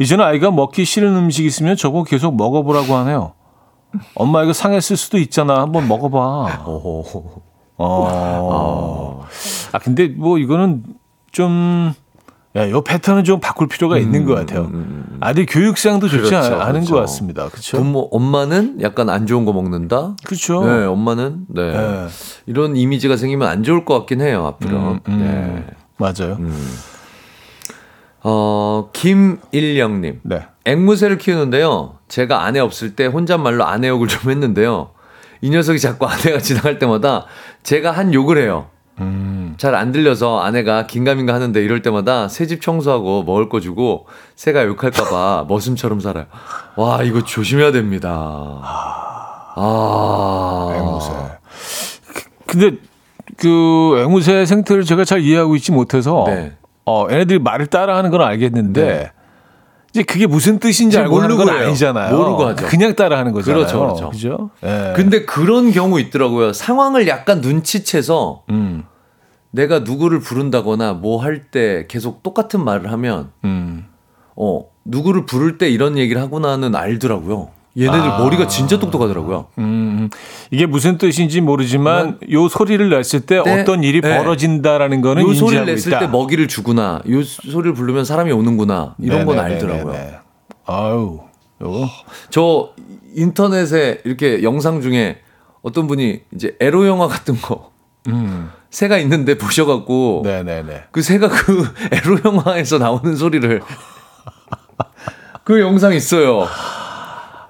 [0.00, 3.34] 이제는 아이가 먹기 싫은 음식 있으면 저보고 계속 먹어보라고 하네요.
[4.16, 5.60] 엄마 이거 상했을 수도 있잖아.
[5.60, 6.64] 한번 먹어봐.
[6.66, 7.04] 오호.
[7.78, 9.24] 어.
[9.70, 10.82] 아 근데 뭐 이거는
[11.30, 11.94] 좀
[12.58, 14.70] 야, 요 패턴은 좀 바꿀 필요가 있는 것 같아요.
[15.20, 16.94] 아들 교육상도 좋지 그렇죠, 않- 않은 그렇죠.
[16.94, 17.48] 것 같습니다.
[17.48, 17.76] 그렇죠?
[17.78, 20.16] 부모 엄마는 약간 안 좋은 거 먹는다.
[20.24, 20.64] 그렇죠.
[20.64, 21.72] 네, 엄마는 네.
[21.72, 22.06] 네.
[22.46, 24.76] 이런 이미지가 생기면 안 좋을 것 같긴 해요 앞으로.
[24.76, 25.18] 음, 음.
[25.18, 25.76] 네.
[25.98, 26.38] 맞아요.
[28.22, 30.20] 어 김일영님.
[30.24, 30.46] 네.
[30.64, 31.94] 앵무새를 키우는데요.
[32.08, 34.90] 제가 아내 없을 때 혼잣말로 아내 욕을 좀 했는데요.
[35.40, 37.26] 이 녀석이 자꾸 아내가 지나갈 때마다
[37.62, 38.66] 제가 한 욕을 해요.
[39.00, 39.54] 음.
[39.58, 45.46] 잘안 들려서 아내가 긴가민가 하는데 이럴 때마다 새 집 청소하고 먹을 거 주고 새가 욕할까봐
[45.50, 46.26] 머슴처럼 살아요.
[46.76, 48.60] 와, 이거 조심해야 됩니다.
[49.54, 50.72] 아.
[50.76, 51.12] 앵무새.
[52.46, 52.76] 근데
[53.36, 56.52] 그 앵무새 생태를 제가 잘 이해하고 있지 못해서 네.
[56.86, 59.12] 어, 얘네들이 말을 따라하는 건 알겠는데 네.
[59.90, 61.48] 이제 그게 무슨 뜻인지 알고 하는 건.
[61.48, 62.16] 아니잖아요.
[62.16, 62.66] 모르고 하죠.
[62.66, 63.60] 그냥 따라하는 거잖아요.
[63.64, 64.10] 그렇죠, 그렇죠.
[64.10, 64.50] 그죠?
[64.64, 64.92] 예.
[64.94, 66.52] 근데 그런 경우 있더라고요.
[66.52, 68.84] 상황을 약간 눈치채서 음,
[69.50, 73.86] 내가 누구를 부른다거나 뭐 할 때 계속 똑같은 말을 하면 음.
[74.36, 77.48] 어 누구를 부를 때 이런 얘기를 하구나는 알더라고요.
[77.78, 78.18] 얘네들 아.
[78.18, 79.46] 머리가 진짜 똑똑하더라고요.
[79.58, 80.10] 음,
[80.50, 83.60] 이게 무슨 뜻인지 모르지만 요 소리를 냈을 때 네.
[83.62, 84.16] 어떤 일이 네.
[84.18, 86.00] 벌어진다라는 거는 요 소리를 냈을 있다.
[86.00, 87.00] 때 먹이를 주구나.
[87.08, 88.94] 요 소리를 부르면 사람이 오는구나.
[88.98, 89.68] 이런 건 네네네네네.
[89.68, 90.18] 알더라고요.
[90.66, 91.20] 아유,
[91.62, 91.88] 요거
[92.30, 92.70] 저
[93.14, 95.20] 인터넷에 이렇게 영상 중에
[95.62, 97.70] 어떤 분이 이제 에로 영화 같은 거
[98.08, 100.84] 음, 새가 있는데 보셔갖고 네네네.
[100.90, 103.60] 그 새가 그 에로 영화에서 나오는 소리를
[105.44, 106.46] 그 영상 있어요.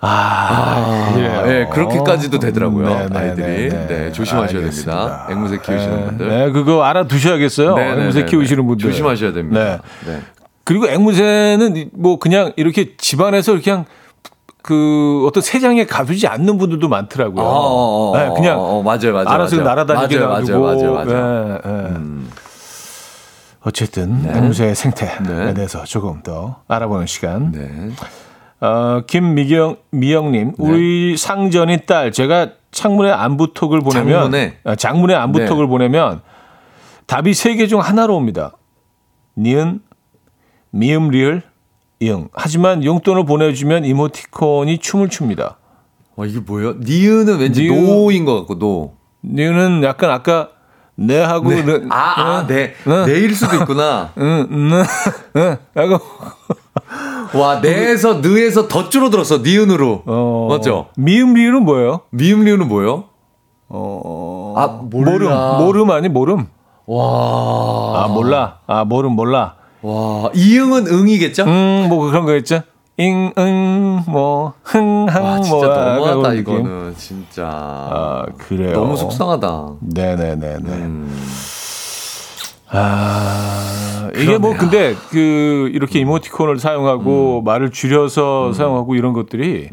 [0.01, 1.43] 아, 그래요.
[1.47, 2.89] 예, 그렇게까지도 되더라고요.
[2.89, 3.19] 네네네네.
[3.19, 3.69] 아이들이.
[3.89, 4.93] 네, 조심하셔야 알겠습니다.
[4.93, 5.27] 됩니다.
[5.31, 6.29] 앵무새 키우시는 네, 분들.
[6.29, 7.75] 네, 그거 알아두셔야겠어요.
[7.75, 8.03] 네네네네.
[8.03, 8.91] 앵무새 키우시는 분들.
[8.91, 9.83] 조심하셔야 됩니다.
[10.07, 10.21] 네.
[10.65, 13.87] 그리고 앵무새는 뭐 그냥 이렇게 집안에서 그냥
[14.63, 17.43] 그 어떤 세장에 가두지 않는 분들도 많더라고요.
[17.43, 19.29] 어, 어, 어, 네, 그냥 어, 어, 맞아요, 맞아요.
[19.29, 19.57] 알아서.
[19.57, 20.61] 날아다니게 맞아요.
[20.61, 21.61] 맞아요, 맞아요, 맞아요.
[21.65, 21.71] 예, 예.
[21.97, 22.31] 음.
[23.63, 25.55] 어쨌든 앵무새의 생태에 네.
[25.55, 27.51] 대해서 조금 더 알아보는 시간.
[27.51, 27.91] 네.
[28.61, 34.59] 어, 김미경 미영님, 우리 상전인 딸 제가 창문에 안부톡을 보내면 장문에?
[34.65, 35.69] 아, 장문에 안부톡을 네.
[35.69, 36.21] 보내면
[37.07, 38.53] 답이 세 개 중 하나로 옵니다.
[39.37, 39.81] 니은,
[40.71, 41.43] 미음, 리을,
[42.01, 42.29] 이응.
[42.33, 45.57] 하지만 용돈을 보내주면 이모티콘이 춤을 춥니다.
[46.17, 46.75] 와, 이게 뭐예요?
[46.81, 47.87] 니은은 왠지 니은.
[47.87, 48.95] 노인 것 같고, 노.
[49.25, 50.51] 니은은 약간 아까
[50.97, 51.63] 네 하고 네.
[51.65, 52.75] 는- 아, 아, 응, 네.
[52.89, 54.13] 응, 내일 수도 있구나.
[54.19, 54.83] 응, 응,
[55.37, 56.01] 응, 하고
[57.35, 60.03] 와, 내에서, 느에서 더 줄어들었어, 니은으로.
[60.07, 60.87] 어, 맞죠?
[60.97, 62.01] 미음, 리을은 뭐예요?
[62.11, 63.05] 미음, 리은은 뭐예요?
[63.69, 65.11] 어, 아, 몰라.
[65.59, 66.47] 모름, 모름 아니 모름.
[66.87, 68.05] 와.
[68.05, 68.59] 아 몰라.
[68.67, 69.55] 아 모름 몰라.
[69.83, 71.45] 와, 이응은 응이겠죠?
[71.45, 72.63] 음, 뭐 그런 거 있죠.
[72.97, 75.77] 잉, 응, 뭐, 흥, 항, 와, 진짜 뭐.
[75.77, 76.41] 너무하다, 그런 느낌.
[76.41, 76.95] 이거는.
[76.97, 77.45] 진짜.
[77.47, 78.73] 아, 그래요.
[78.73, 79.69] 너무 속상하다.
[79.83, 80.69] 네네네네.
[80.73, 81.17] 음.
[82.71, 89.69] 아, 이게 뭐 근데 그 이렇게 이모티콘을 사용하고 말을 줄여서 사용하고 이런 것들이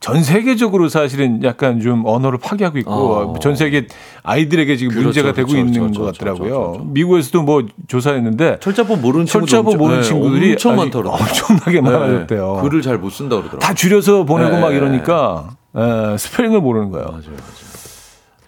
[0.00, 3.38] 전 세계적으로 사실은 약간 좀 언어를 파괴하고 있고 어.
[3.40, 3.88] 전 세계
[4.22, 6.48] 아이들에게 지금 그렇죠, 문제가 되고 그렇죠, 있는 그렇죠, 것 그렇죠, 같더라고요.
[6.50, 6.84] 그렇죠, 그렇죠.
[6.92, 11.20] 미국에서도 뭐 조사했는데 철자법 모르는 친구들 철자법 모르는 네, 친구들이 엄청 아주 많더라고요.
[11.20, 12.54] 엄청나게 많아졌대요.
[12.56, 13.58] 네, 글을 잘 못 쓴다 그러더라고요.
[13.58, 14.60] 다 줄여서 보내고 네.
[14.60, 17.06] 막 이러니까 에, 스펠링을 모르는 거예요.
[17.08, 17.58] 맞아요, 맞아요.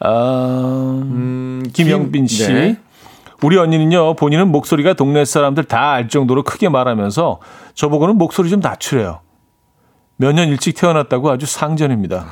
[0.03, 2.53] 아, 음, 김영빈 씨.
[2.53, 2.79] 네.
[3.43, 7.41] 우리 언니는요, 본인은 목소리가 동네 사람들 다 알 정도로 크게 말하면서
[7.75, 9.21] 저보고는 목소리 좀 낮추래요.
[10.17, 12.27] 몇 년 일찍 태어났다고 아주 상전입니다.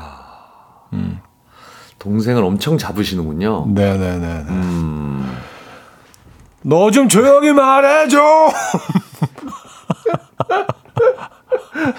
[1.99, 3.67] 동생을 엄청 잡으시는군요.
[3.75, 4.27] 네네네.
[4.49, 5.37] 음.
[6.63, 8.19] 너좀 조용히 말해줘!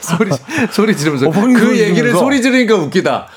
[0.02, 0.30] 소리
[0.72, 2.12] 소리 지르면서 어, 그 얘기를.
[2.12, 3.28] 소리 지르니까 웃기다.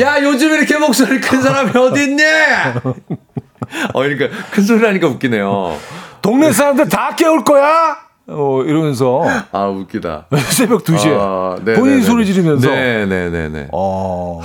[0.00, 2.22] 야 요즘 이렇게 목소리 큰 사람이 어디 있니?
[3.94, 5.76] 어 그러니까 큰 소리 하니까 웃기네요.
[6.22, 7.96] 동네 사람들 다 깨울 거야!
[8.30, 10.26] 어, 이러면서 아 웃기다.
[10.50, 12.32] 새벽 2시에 아, 네, 본인 네, 네, 소리 네.
[12.32, 12.68] 지르면서.
[12.68, 13.68] 네네네네.
[13.72, 14.40] 어.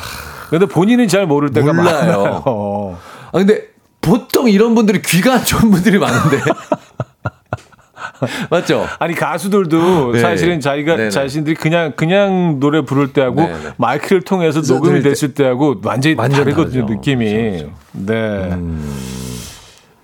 [0.49, 1.95] 근데 본인은 잘 모를 때가 몰라요.
[1.95, 2.43] 많아요.
[2.45, 2.97] 어.
[3.31, 3.63] 아 근데
[4.01, 6.39] 보통 이런 분들이 귀가 안 좋은 분들이 많은데
[8.49, 8.85] 맞죠?
[8.99, 10.19] 아니 가수들도 네.
[10.19, 11.09] 사실은 자기가 네네.
[11.09, 13.73] 자신들이 그냥 그냥 노래 부를 때하고 네네.
[13.77, 16.93] 마이크를 통해서 녹음이 들을 때- 됐을 때 하고 완전히 완전 다르거든요 다르죠.
[16.95, 17.25] 느낌이.
[17.31, 18.57] 그렇죠, 네.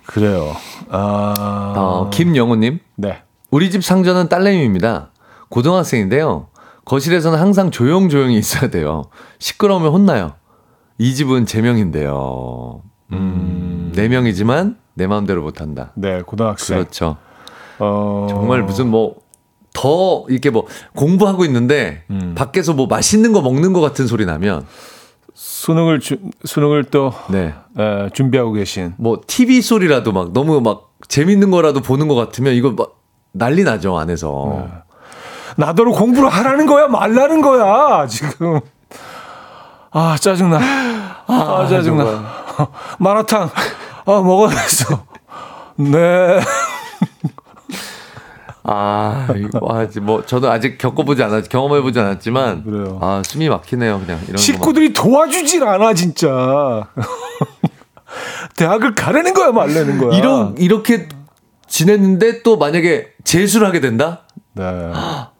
[0.06, 0.56] 그래요.
[0.90, 3.22] 아, 어, 김영호님 네.
[3.50, 5.10] 우리 집 상전은 딸내미입니다.
[5.48, 6.48] 고등학생인데요.
[6.84, 9.04] 거실에서는 항상 조용조용히 있어야 돼요.
[9.38, 10.32] 시끄러우면 혼나요.
[10.98, 12.82] 이 집은 제 명인데요.
[13.12, 15.92] 음, 네 명이지만 내 마음대로 못한다.
[15.94, 16.76] 네, 고등학생.
[16.78, 17.16] 그렇죠.
[17.80, 19.30] 어, 정말 무슨 뭐
[19.72, 20.66] 더 이렇게 뭐
[20.96, 22.34] 공부하고 있는데 음.
[22.36, 24.66] 밖에서 뭐 맛있는 거 먹는 것 같은 소리 나면
[25.34, 27.54] 수능을 주, 수능을 또 네.
[27.78, 32.72] 에, 준비하고 계신 뭐 TV 소리라도 막 너무 막 재밌는 거라도 보는 것 같으면 이거
[32.72, 32.96] 막
[33.32, 34.66] 난리 나죠 안에서.
[35.56, 38.60] 나더러 공부를 하라는 거야 말라는 거야 지금.
[39.92, 40.58] 아 짜증나.
[41.26, 42.04] 아, 짜증나.
[42.98, 43.50] 마라탕.
[44.04, 45.04] 아 먹어야겠어.
[45.76, 46.40] 네.
[48.72, 49.26] 아,
[49.68, 52.62] 아, 뭐, 저도 아직 겪어보지 않았, 경험해보지 않았지만.
[52.62, 52.98] 그래요.
[53.02, 54.20] 아, 숨이 막히네요, 그냥.
[54.22, 54.38] 이런 거.
[54.38, 56.86] 식구들이 도와주질 않아 진짜.
[58.56, 60.10] 대학을 가려는 거야 말라는 거야.
[60.10, 60.16] 막.
[60.16, 61.08] 이런, 이렇게
[61.66, 64.20] 지냈는데 또 만약에 재수를 하게 된다?
[64.54, 64.64] 네.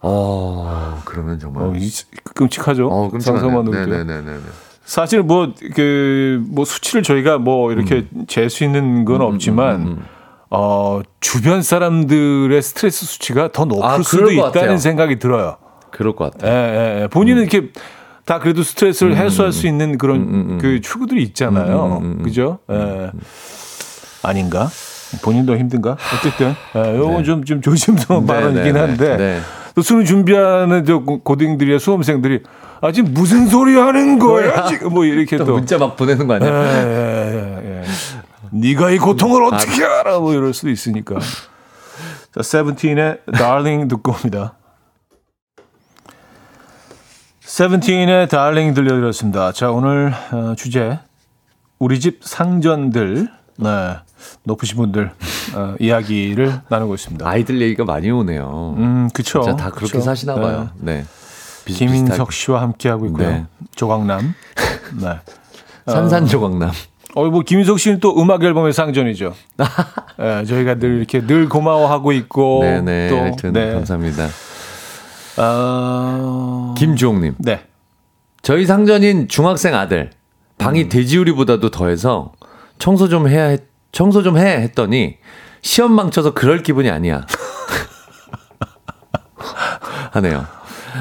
[0.02, 1.64] 어, 그러면 정말.
[1.64, 1.90] 어, 이-
[2.34, 2.88] 끔찍하죠.
[2.88, 3.92] 어, 상상만 끔찍하네.
[3.98, 4.04] 해도.
[4.04, 4.38] 네네네네.
[4.84, 10.04] 사실 뭐그 뭐 수치를 저희가 뭐 이렇게 잴수 있는 건 없지만
[10.50, 14.76] 어, 주변 사람들의 스트레스 수치가 더 높을 아, 수도 있다는 같아요.
[14.78, 15.56] 생각이 들어요.
[15.90, 16.52] 그럴 것 예, 같아요.
[16.52, 17.06] 예, 예.
[17.08, 17.68] 본인은 이렇게
[18.24, 22.02] 다 그래도 스트레스를 해소할 수 있는 그런 음, 그 추구들이 있잖아요.
[22.24, 22.58] 그죠?
[22.70, 23.10] 예.
[24.22, 24.68] 아닌가?
[25.22, 25.96] 본인도 힘든가?
[26.18, 29.40] 어쨌든, 예, 요건 좀, 좀 조심스러운 네, 발언이긴 네, 한데, 네.
[29.74, 32.42] 또 수능 준비하는 저 고- 고딩들이야 수험생들이
[32.82, 36.34] 아 지금 무슨 소리 하는 거야 지금 뭐 이렇게 또 또 문자 막 보내는 거
[36.34, 36.86] 예, 아니야?
[36.86, 37.82] 예, 예, 예.
[38.50, 41.18] 네가 이 고통을 어떻게 알아 뭐 이럴 수도 있으니까
[42.34, 44.54] 자 세븐틴의 Darling 듣고 옵니다
[47.40, 50.98] 세븐틴의 Darling 들려드렸습니다 자 오늘 어, 주제
[51.78, 53.96] 우리 집 상전들 네
[54.44, 55.12] 높으신 분들
[55.54, 58.74] 어, 이야기를 나누고 있습니다 아이들 얘기가 많이 오네요.
[58.76, 60.00] 음 진짜 다 그렇게 그쵸.
[60.00, 60.40] 사시나 네.
[60.40, 60.70] 봐요.
[60.76, 61.04] 네.
[61.64, 61.86] 비슷비슷하게.
[61.86, 63.28] 김인석 씨와 함께 하고 있고요.
[63.28, 63.46] 네.
[63.74, 64.34] 조광남.
[65.00, 65.20] 네.
[65.86, 66.70] 산산조각남.
[67.14, 69.34] 어, 뭐, 김인석 씨는 또 음악 앨범의 상전이죠.
[70.20, 72.60] 예, 저희가 늘 이렇게 늘 고마워하고 있고.
[72.62, 73.08] 네네.
[73.08, 73.72] 또, 하여튼 네.
[73.72, 74.28] 감사합니다.
[75.36, 77.34] 아, 김주홍님.
[77.38, 77.64] 네.
[78.42, 80.10] 저희 상전인 중학생 아들
[80.58, 82.32] 방이 돼지우리보다도 더해서
[82.78, 85.16] 청소 좀 해야 했, 청소 좀 해 했더니
[85.62, 87.26] 시험 망쳐서 그럴 기분이 아니야.
[90.12, 90.46] 하네요.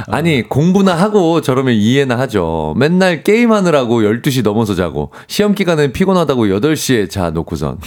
[0.07, 2.73] 아니 공부나 하고 저러면 이해나 하죠.
[2.77, 7.79] 맨날 게임하느라고 12시 넘어서 자고 시험 기간엔 피곤하다고 8시에 자 놓고선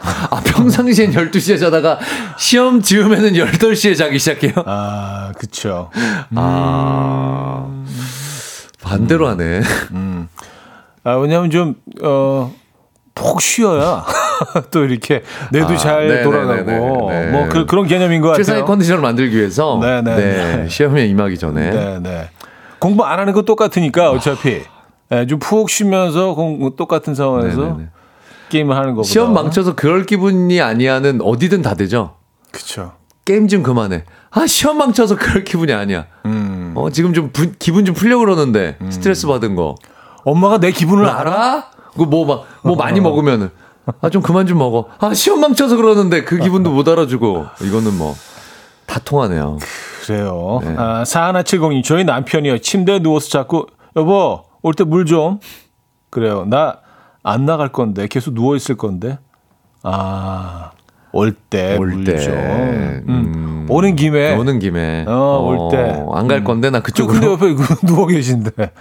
[0.00, 1.98] 아 평상시엔 12시에 자다가
[2.38, 4.52] 시험 지으면은 8시에 자기 시작해요.
[4.66, 5.90] 아, 그쵸.
[6.34, 7.66] 아
[8.82, 9.60] 반대로 하네.
[11.04, 12.52] 아, 왜냐면 좀, 어,
[13.18, 14.04] 푹 쉬어야
[14.70, 16.22] 또 이렇게 뇌도 아, 잘 네네네네.
[16.22, 17.26] 돌아가고 네.
[17.32, 18.44] 뭐 그, 그런 개념인 것 같아요.
[18.44, 20.16] 최상의 컨디션을 만들기 위해서 네네.
[20.16, 22.30] 네, 시험에 임하기 전에 네, 네.
[22.78, 24.62] 공부 안 하는 거 똑같으니까 어차피
[25.10, 27.88] 예, 좀푹 쉬면서 공, 똑같은 상황에서 네네네.
[28.50, 32.14] 게임을 하는 거보다 시험 망쳐서 그럴 기분이 아니야는 어디든 다 되죠.
[32.52, 32.92] 그쵸.
[33.24, 34.04] 게임 좀 그만해.
[34.30, 36.06] 아 시험 망쳐서 그럴 기분이 아니야.
[36.24, 36.72] 음.
[36.76, 39.74] 어 지금 좀 부- 기분 좀 풀려 고 그러는데 스트레스 받은 거
[40.24, 41.18] 엄마가 내 기분을 알아?
[41.20, 41.70] 알아?
[41.98, 43.50] 그뭐막 뭐 많이 먹으면은
[44.00, 44.86] 아 좀 그만 좀 먹어.
[44.98, 48.14] 아 시험 망쳐서 그러는데 그 기분도 못 알아주고 이거는 뭐
[48.86, 49.58] 다 통하네요.
[50.06, 50.60] 그래요.
[50.62, 50.74] 네.
[50.78, 52.56] 아, 4170님, 저희 남편이요.
[52.60, 55.40] 침대에 누워서 자꾸, 여보, 올 때 물 좀.
[56.08, 56.46] 그래요.
[56.48, 56.78] 나
[57.22, 59.18] 안 나갈 건데, 계속 누워있을 건데.
[59.82, 60.70] 아,
[61.12, 62.16] 올 때, 올물 때.
[62.18, 62.32] 좀.
[62.34, 63.04] 음.
[63.08, 63.66] 음.
[63.68, 64.34] 오는 김에.
[64.36, 66.02] 오는 김에 어, 올 때.
[66.14, 68.50] 안 갈 건데 나 그, 그쪽으로 근데 옆에 그 누워 계신데.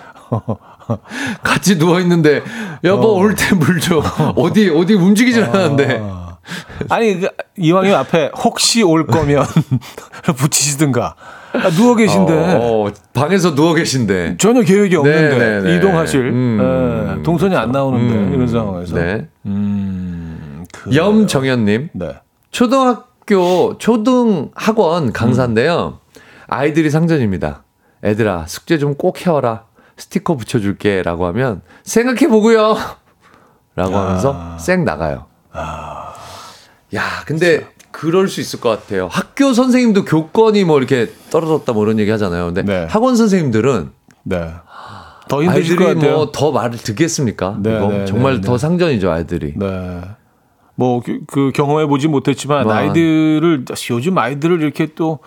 [1.44, 2.42] 같이 누워 있는데
[2.84, 4.02] 여보 올 때 물 줘.
[4.36, 6.02] 어디 어디 움직이질 않았는데.
[6.90, 7.28] 아니, 그,
[7.58, 9.46] 이왕이면 앞에 혹시 올 거면
[10.38, 11.16] 붙이시든가.
[11.54, 12.34] 아, 누워 계신데.
[12.34, 14.38] 어, 어, 방에서 누워 계신데.
[14.38, 15.76] 전혀 계획이 없는데 네, 네, 네.
[15.76, 19.28] 이동하실 음, 예, 동선이 안 나오는데 음, 이런 상황에서 네.
[19.46, 21.02] 음, 그래요.
[21.04, 22.16] 염정현님 네.
[22.52, 26.00] 초등학교 초등 학원 강사인데요.
[26.48, 27.64] 아이들이 상전입니다.
[28.04, 29.64] 애들아 숙제 좀 꼭 해와라.
[29.98, 32.78] 스티커 붙여줄게 라고 하면 생각해 보고요.
[33.76, 35.26] 라고 하면서 쌩 나가요.
[36.96, 39.08] 야, 근데 그럴 수 있을 것 같아요.
[39.12, 42.46] 학교 선생님도 교권이 뭐 이렇게 떨어졌다 뭐 이런 얘기 하잖아요.
[42.46, 42.86] 근데 네.
[42.90, 43.92] 학원 선생님들은
[44.24, 44.54] 네.
[45.28, 46.12] 더 힘드실 것 아이들이.
[46.12, 47.58] 뭐 더 말을 듣겠습니까?
[47.60, 48.58] 네, 이거 네, 정말 네, 더 네.
[48.58, 49.54] 상전이죠, 아이들이.
[49.58, 50.02] 네.
[50.80, 55.20] 뭐 그 경험해 보지 못했지만 뭐, 아이들을 요즘 아이들을 이렇게 또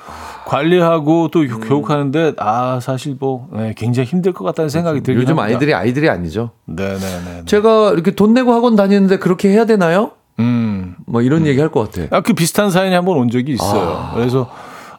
[0.47, 5.55] 관리하고 또 교육하는데 아 사실 뭐 네, 굉장히 힘들 것 같다는 생각이 들긴 요즘 합니다.
[5.57, 6.51] 아이들이 아이들이 아니죠.
[6.67, 7.43] 네네네.
[7.47, 10.13] 제가 이렇게 돈 내고 학원 다니는데 그렇게 해야 되나요?
[10.39, 10.95] 음.
[11.07, 12.17] 뭐 이런 얘기 할 것 같아.
[12.17, 14.13] 아, 그 비슷한 사연이 한번 온 적이 있어요.
[14.15, 14.49] 그래서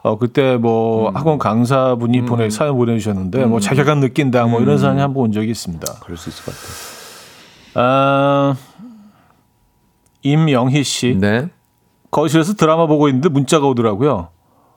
[0.04, 5.14] 어, 그때 뭐 학원 강사분이 보내 사연 보내주셨는데 뭐 자격감 느낀다 뭐 이런 사연이 한
[5.14, 5.86] 번 온 적이 있습니다.
[6.04, 6.68] 그럴 수 있을 것 같아.
[7.76, 8.56] 아,
[10.24, 11.50] 임영희 씨 네.
[12.12, 14.30] 거실에서 드라마 보고 있는데 문자가 오더라고요.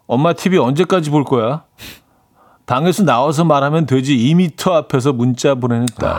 [0.07, 1.65] 엄마 TV 언제까지 볼 거야?
[2.67, 6.15] 방에서 나와서 말하면 되지 2미터 앞에서 문자 보내는 딸.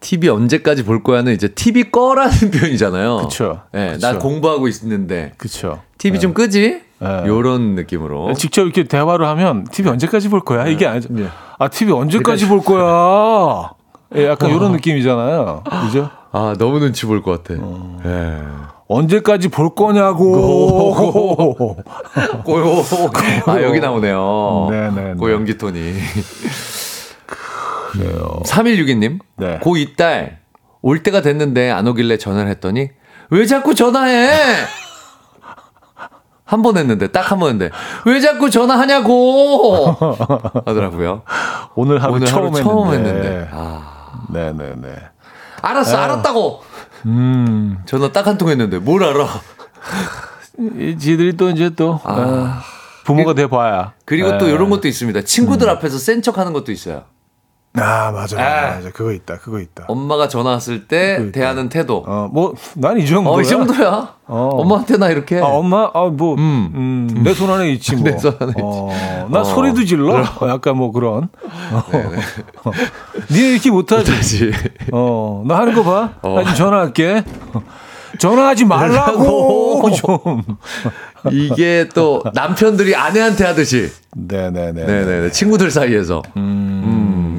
[0.00, 3.16] TV 언제까지 볼 거야는 이제 TV 꺼라는 표현이잖아요.
[3.18, 3.62] 그쵸.
[3.74, 4.06] 예, 그쵸.
[4.12, 5.80] 나 공부하고 있는데 그렇죠.
[5.98, 6.82] TV 좀 끄지?
[7.00, 7.22] 네.
[7.26, 8.34] 요런 느낌으로.
[8.34, 10.66] 직접 이렇게 대화를 하면 TV 언제까지 볼 거야?
[10.66, 11.08] 이게 아니죠.
[11.12, 11.28] 네.
[11.58, 13.70] 아, TV 언제까지 볼 거야?
[14.16, 15.64] 예, 약간 이런 느낌이잖아요.
[15.86, 16.10] 그죠?
[16.32, 17.60] 아, 너무 눈치 볼 것 같아.
[17.62, 17.98] 어.
[18.04, 18.38] 예.
[18.88, 20.24] 언제까지 볼 거냐고.
[22.44, 22.82] 꼬요.
[23.46, 24.68] 아, 여기 나오네요.
[24.70, 25.14] 네네네.
[25.14, 25.94] 고 연기 톤이.
[27.92, 28.40] 그래요.
[28.46, 29.18] 3162님.
[29.36, 29.58] 네.
[29.58, 30.38] 고 이딸
[30.82, 32.90] 올 때가 됐는데 안 오길래 전화를 했더니
[33.30, 34.30] 왜 자꾸 전화해?
[36.44, 37.74] 한 번 했는데 딱 한 번 했는데
[38.06, 39.94] 왜 자꾸 전화하냐고
[40.64, 41.22] 하더라고요.
[41.76, 42.62] 오늘 하루 오늘 처음 하루 했는데.
[42.70, 43.48] 처음 했는데.
[43.52, 44.94] 아, 네네네.
[45.62, 46.62] 알았어, 알았다고.
[47.06, 47.78] 음.
[47.86, 49.26] 전화 딱 한 통 했는데 뭘 알아?
[50.78, 52.12] 이 지들이 또 이제 또 아.
[52.12, 52.52] 어,
[53.04, 53.92] 부모가 돼 봐야.
[54.04, 54.38] 그리고 예.
[54.38, 55.22] 또 이런 것도 있습니다.
[55.22, 57.04] 친구들 앞에서 센 척 하는 것도 있어요.
[57.74, 58.74] 아 맞아, 아.
[58.76, 59.84] 맞아, 그거 있다, 그거 있다.
[59.88, 62.02] 엄마가 전화 왔을 때 대하는 태도.
[62.06, 63.34] 어, 뭐난 이 정도야.
[63.34, 64.14] 어, 이 정도야?
[64.26, 64.48] 어.
[64.52, 65.38] 엄마한테 나 이렇게.
[65.38, 66.72] 아, 엄마, 아, 뭐, 음.
[66.74, 68.04] 음, 내손 안에 있지, 뭐.
[68.10, 69.44] 내손 안에 어, 나 어.
[69.44, 70.22] 소리도 질러?
[70.40, 71.28] 어, 약간 뭐 그런.
[71.72, 71.82] 어.
[72.64, 72.70] 어.
[73.30, 74.10] 니 이렇게 못하지?
[74.10, 74.50] 다시.
[74.92, 76.14] 어, 나 하는 거 봐.
[76.22, 76.34] 어.
[76.36, 77.22] 나 지금 전화할게.
[78.18, 80.42] 전화하지 말라고, 좀.
[81.30, 83.90] 이게 또 남편들이 아내한테 하듯이.
[84.16, 84.84] 네네네.
[84.86, 85.30] 네네네.
[85.30, 86.22] 친구들 사이에서.
[86.36, 86.82] 음,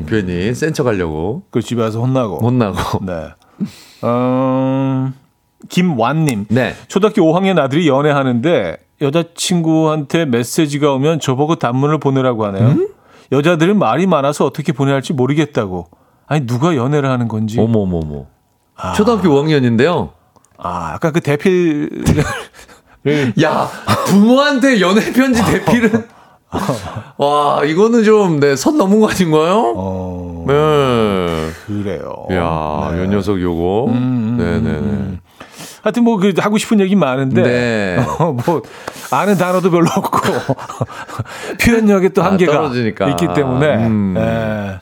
[0.09, 1.43] 괜히 센 척 하려고.
[1.51, 2.39] 그 집에 와서 혼나고.
[2.39, 3.03] 혼나고.
[3.05, 3.29] 네.
[4.01, 5.11] 어,
[5.69, 6.45] 김완님.
[6.49, 6.73] 네.
[6.87, 12.67] 초등학교 5학년 아들이 연애하는데 여자친구한테 메시지가 오면 저보고 단문을 보내라고 하네요.
[12.69, 12.87] 음?
[13.31, 15.87] 여자들은 말이 많아서 어떻게 보내야 할지 모르겠다고.
[16.27, 17.59] 아니 누가 연애를 하는 건지.
[17.59, 18.25] 어머머머.
[18.95, 20.11] 초등학교 5학년인데요.
[20.57, 21.89] 아, 아까 그 대필
[23.41, 23.69] 야,
[24.07, 26.05] 부모한테 연애 편지 대필은.
[27.17, 29.73] 와, 이거는 좀, 네, 선 넘은 거 아닌가요?
[29.75, 31.49] 어, 네.
[31.67, 32.25] 그래요.
[32.31, 33.01] 야, 네.
[33.01, 33.85] 요 녀석 요거.
[33.91, 35.19] 음, 네네네.
[35.81, 37.97] 하여튼 뭐 그 하고 싶은 얘기 많은데 네.
[38.19, 38.61] 어, 뭐
[39.11, 40.19] 아는 단어도 별로 없고
[41.63, 43.07] 표현력에 또 아, 한계가 떨어지니까.
[43.11, 44.15] 있기 때문에 음.
[44.17, 44.79] 예.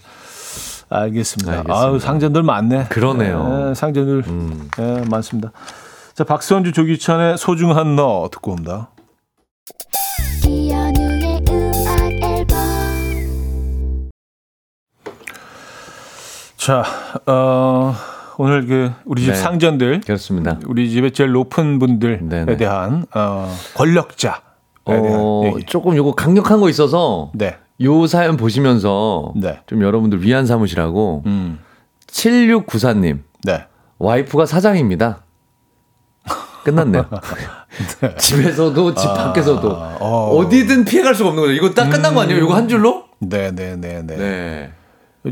[0.89, 1.51] 알겠습니다.
[1.51, 1.63] 알겠습니다.
[1.67, 2.85] 아유 상전들 많네.
[2.89, 3.67] 그러네요.
[3.69, 4.69] 예, 상전들 음.
[4.79, 5.51] 예, 많습니다.
[6.15, 8.89] 자 박선주 조기찬의 소중한 너 듣고 옵니다.
[16.67, 16.83] 자
[17.27, 17.95] 어,
[18.37, 19.35] 오늘 그 우리 집 네.
[19.37, 20.59] 상전들 그렇습니다.
[20.65, 22.57] 우리 집의 제일 높은 분들에 네네.
[22.57, 24.33] 대한 어, 권력자에
[24.83, 25.53] 대한 어.
[25.65, 27.55] 조금 요거 강력한 거 있어서 네.
[27.83, 29.61] 요 사연 보시면서 네.
[29.65, 31.59] 좀 여러분들 위안 삼으시라고 음.
[32.07, 33.65] 7694님 네.
[33.97, 35.23] 와이프가 사장입니다.
[36.65, 37.05] 끝났네요.
[38.19, 40.35] 집에서도 집 밖에서도 어.
[40.35, 40.49] 어.
[40.49, 41.53] 디든 피해갈 수가 없는 거죠.
[41.53, 42.43] 이거 딱 끝난 거 아니에요?
[42.43, 43.05] 이거 한 줄로?
[43.19, 44.17] 네, 네, 네, 네.
[44.17, 44.73] 네.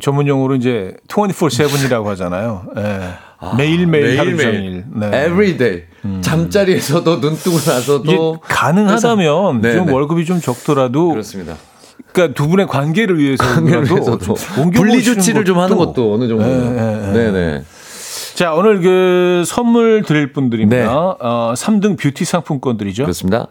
[0.02, 2.64] 전문 용어로 이제 24/7이라고 하잖아요.
[2.78, 3.00] 예.
[3.58, 4.86] 매일 매일 하루 종일.
[4.94, 5.08] 네.
[5.08, 5.84] Every day.
[6.22, 9.92] 잠자리에서도 눈 뜨고 나서도 가능하다면 네, 좀 네.
[9.92, 11.56] 월급이 좀 적더라도 그렇습니다.
[12.12, 16.46] 그러니까 두 분의 관계를 위해서라도 옮겨 분리 조치를 좀 하는 것도 어느 정도.
[16.46, 17.12] 네, 네, 네.
[17.12, 17.64] 네, 네.
[18.36, 20.78] 자, 오늘 그 선물 드릴 분들입니다.
[20.78, 20.88] 네.
[20.88, 23.04] 어, 3등 뷰티 상품권들이죠.
[23.04, 23.48] 그렇습니다.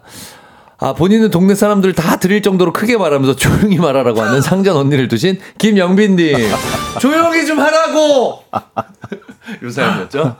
[0.77, 5.39] 아, 본인은 동네 사람들 다 드릴 정도로 크게 말하면서 조용히 말하라고 하는 상전 언니를 두신
[5.57, 6.35] 김영빈님.
[6.99, 8.43] 조용히 좀 하라고!
[9.63, 10.35] 요 사연이었죠?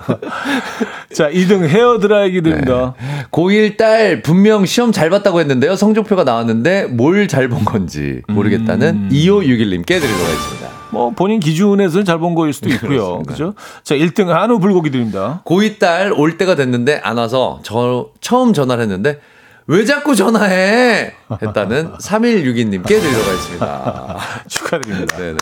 [1.14, 2.96] 자, 2등 헤어 드라이기 드립니다.
[3.32, 5.76] 고1 딸 분명 시험 잘 봤다고 했는데요.
[5.76, 10.70] 성적표가 나왔는데 뭘 잘 본 건지 모르겠다는 2561님께 드리도록 하겠습니다.
[10.90, 13.22] 뭐 본인 기준에서는 잘 본 거일 수도 있고요.
[13.24, 13.54] 그죠?
[13.84, 15.42] 자, 1등 한우 불고기 드립니다.
[15.46, 19.20] 고2 딸 올 때가 됐는데 안 와서 저 처음 전화를 했는데
[19.68, 21.14] 왜 자꾸 전화해?
[21.42, 24.18] 했다는 3162님께 드리도록 하겠습니다.
[24.48, 25.18] 축하드립니다.
[25.18, 25.38] 네네.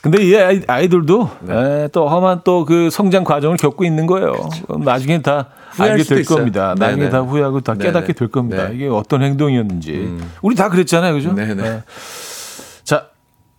[0.00, 4.32] 근데 이 아이- 아이들도 에, 또 험한 또 그 성장 과정을 겪고 있는 거예요.
[4.66, 5.48] 그럼 나중에 다
[5.78, 6.36] 알게 될 있어요.
[6.38, 6.74] 겁니다.
[6.76, 6.90] 네네.
[6.90, 7.84] 나중에 다 후회하고 다 네네.
[7.84, 8.68] 깨닫게 될 겁니다.
[8.68, 8.74] 네.
[8.74, 10.18] 이게 어떤 행동이었는지.
[10.40, 11.12] 우리 다 그랬잖아요.
[11.14, 11.32] 그죠?
[11.32, 11.54] 네네.
[11.54, 11.82] 네.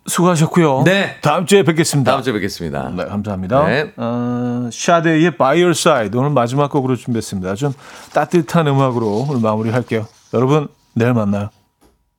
[0.04, 0.82] 자, 수고하셨고요.
[0.84, 1.16] 네.
[1.20, 2.12] 다음 주에 뵙겠습니다.
[2.12, 2.90] 다음 주에 뵙겠습니다.
[2.90, 3.66] 네, 감사합니다.
[3.66, 3.92] 네.
[3.96, 7.54] 어, 샤데이의 By Your Side 오늘 마지막 곡으로 준비했습니다.
[7.54, 7.72] 좀
[8.12, 10.06] 따뜻한 음악으로 오늘 마무리할게요.
[10.34, 11.50] 여러분, 내일 만나요.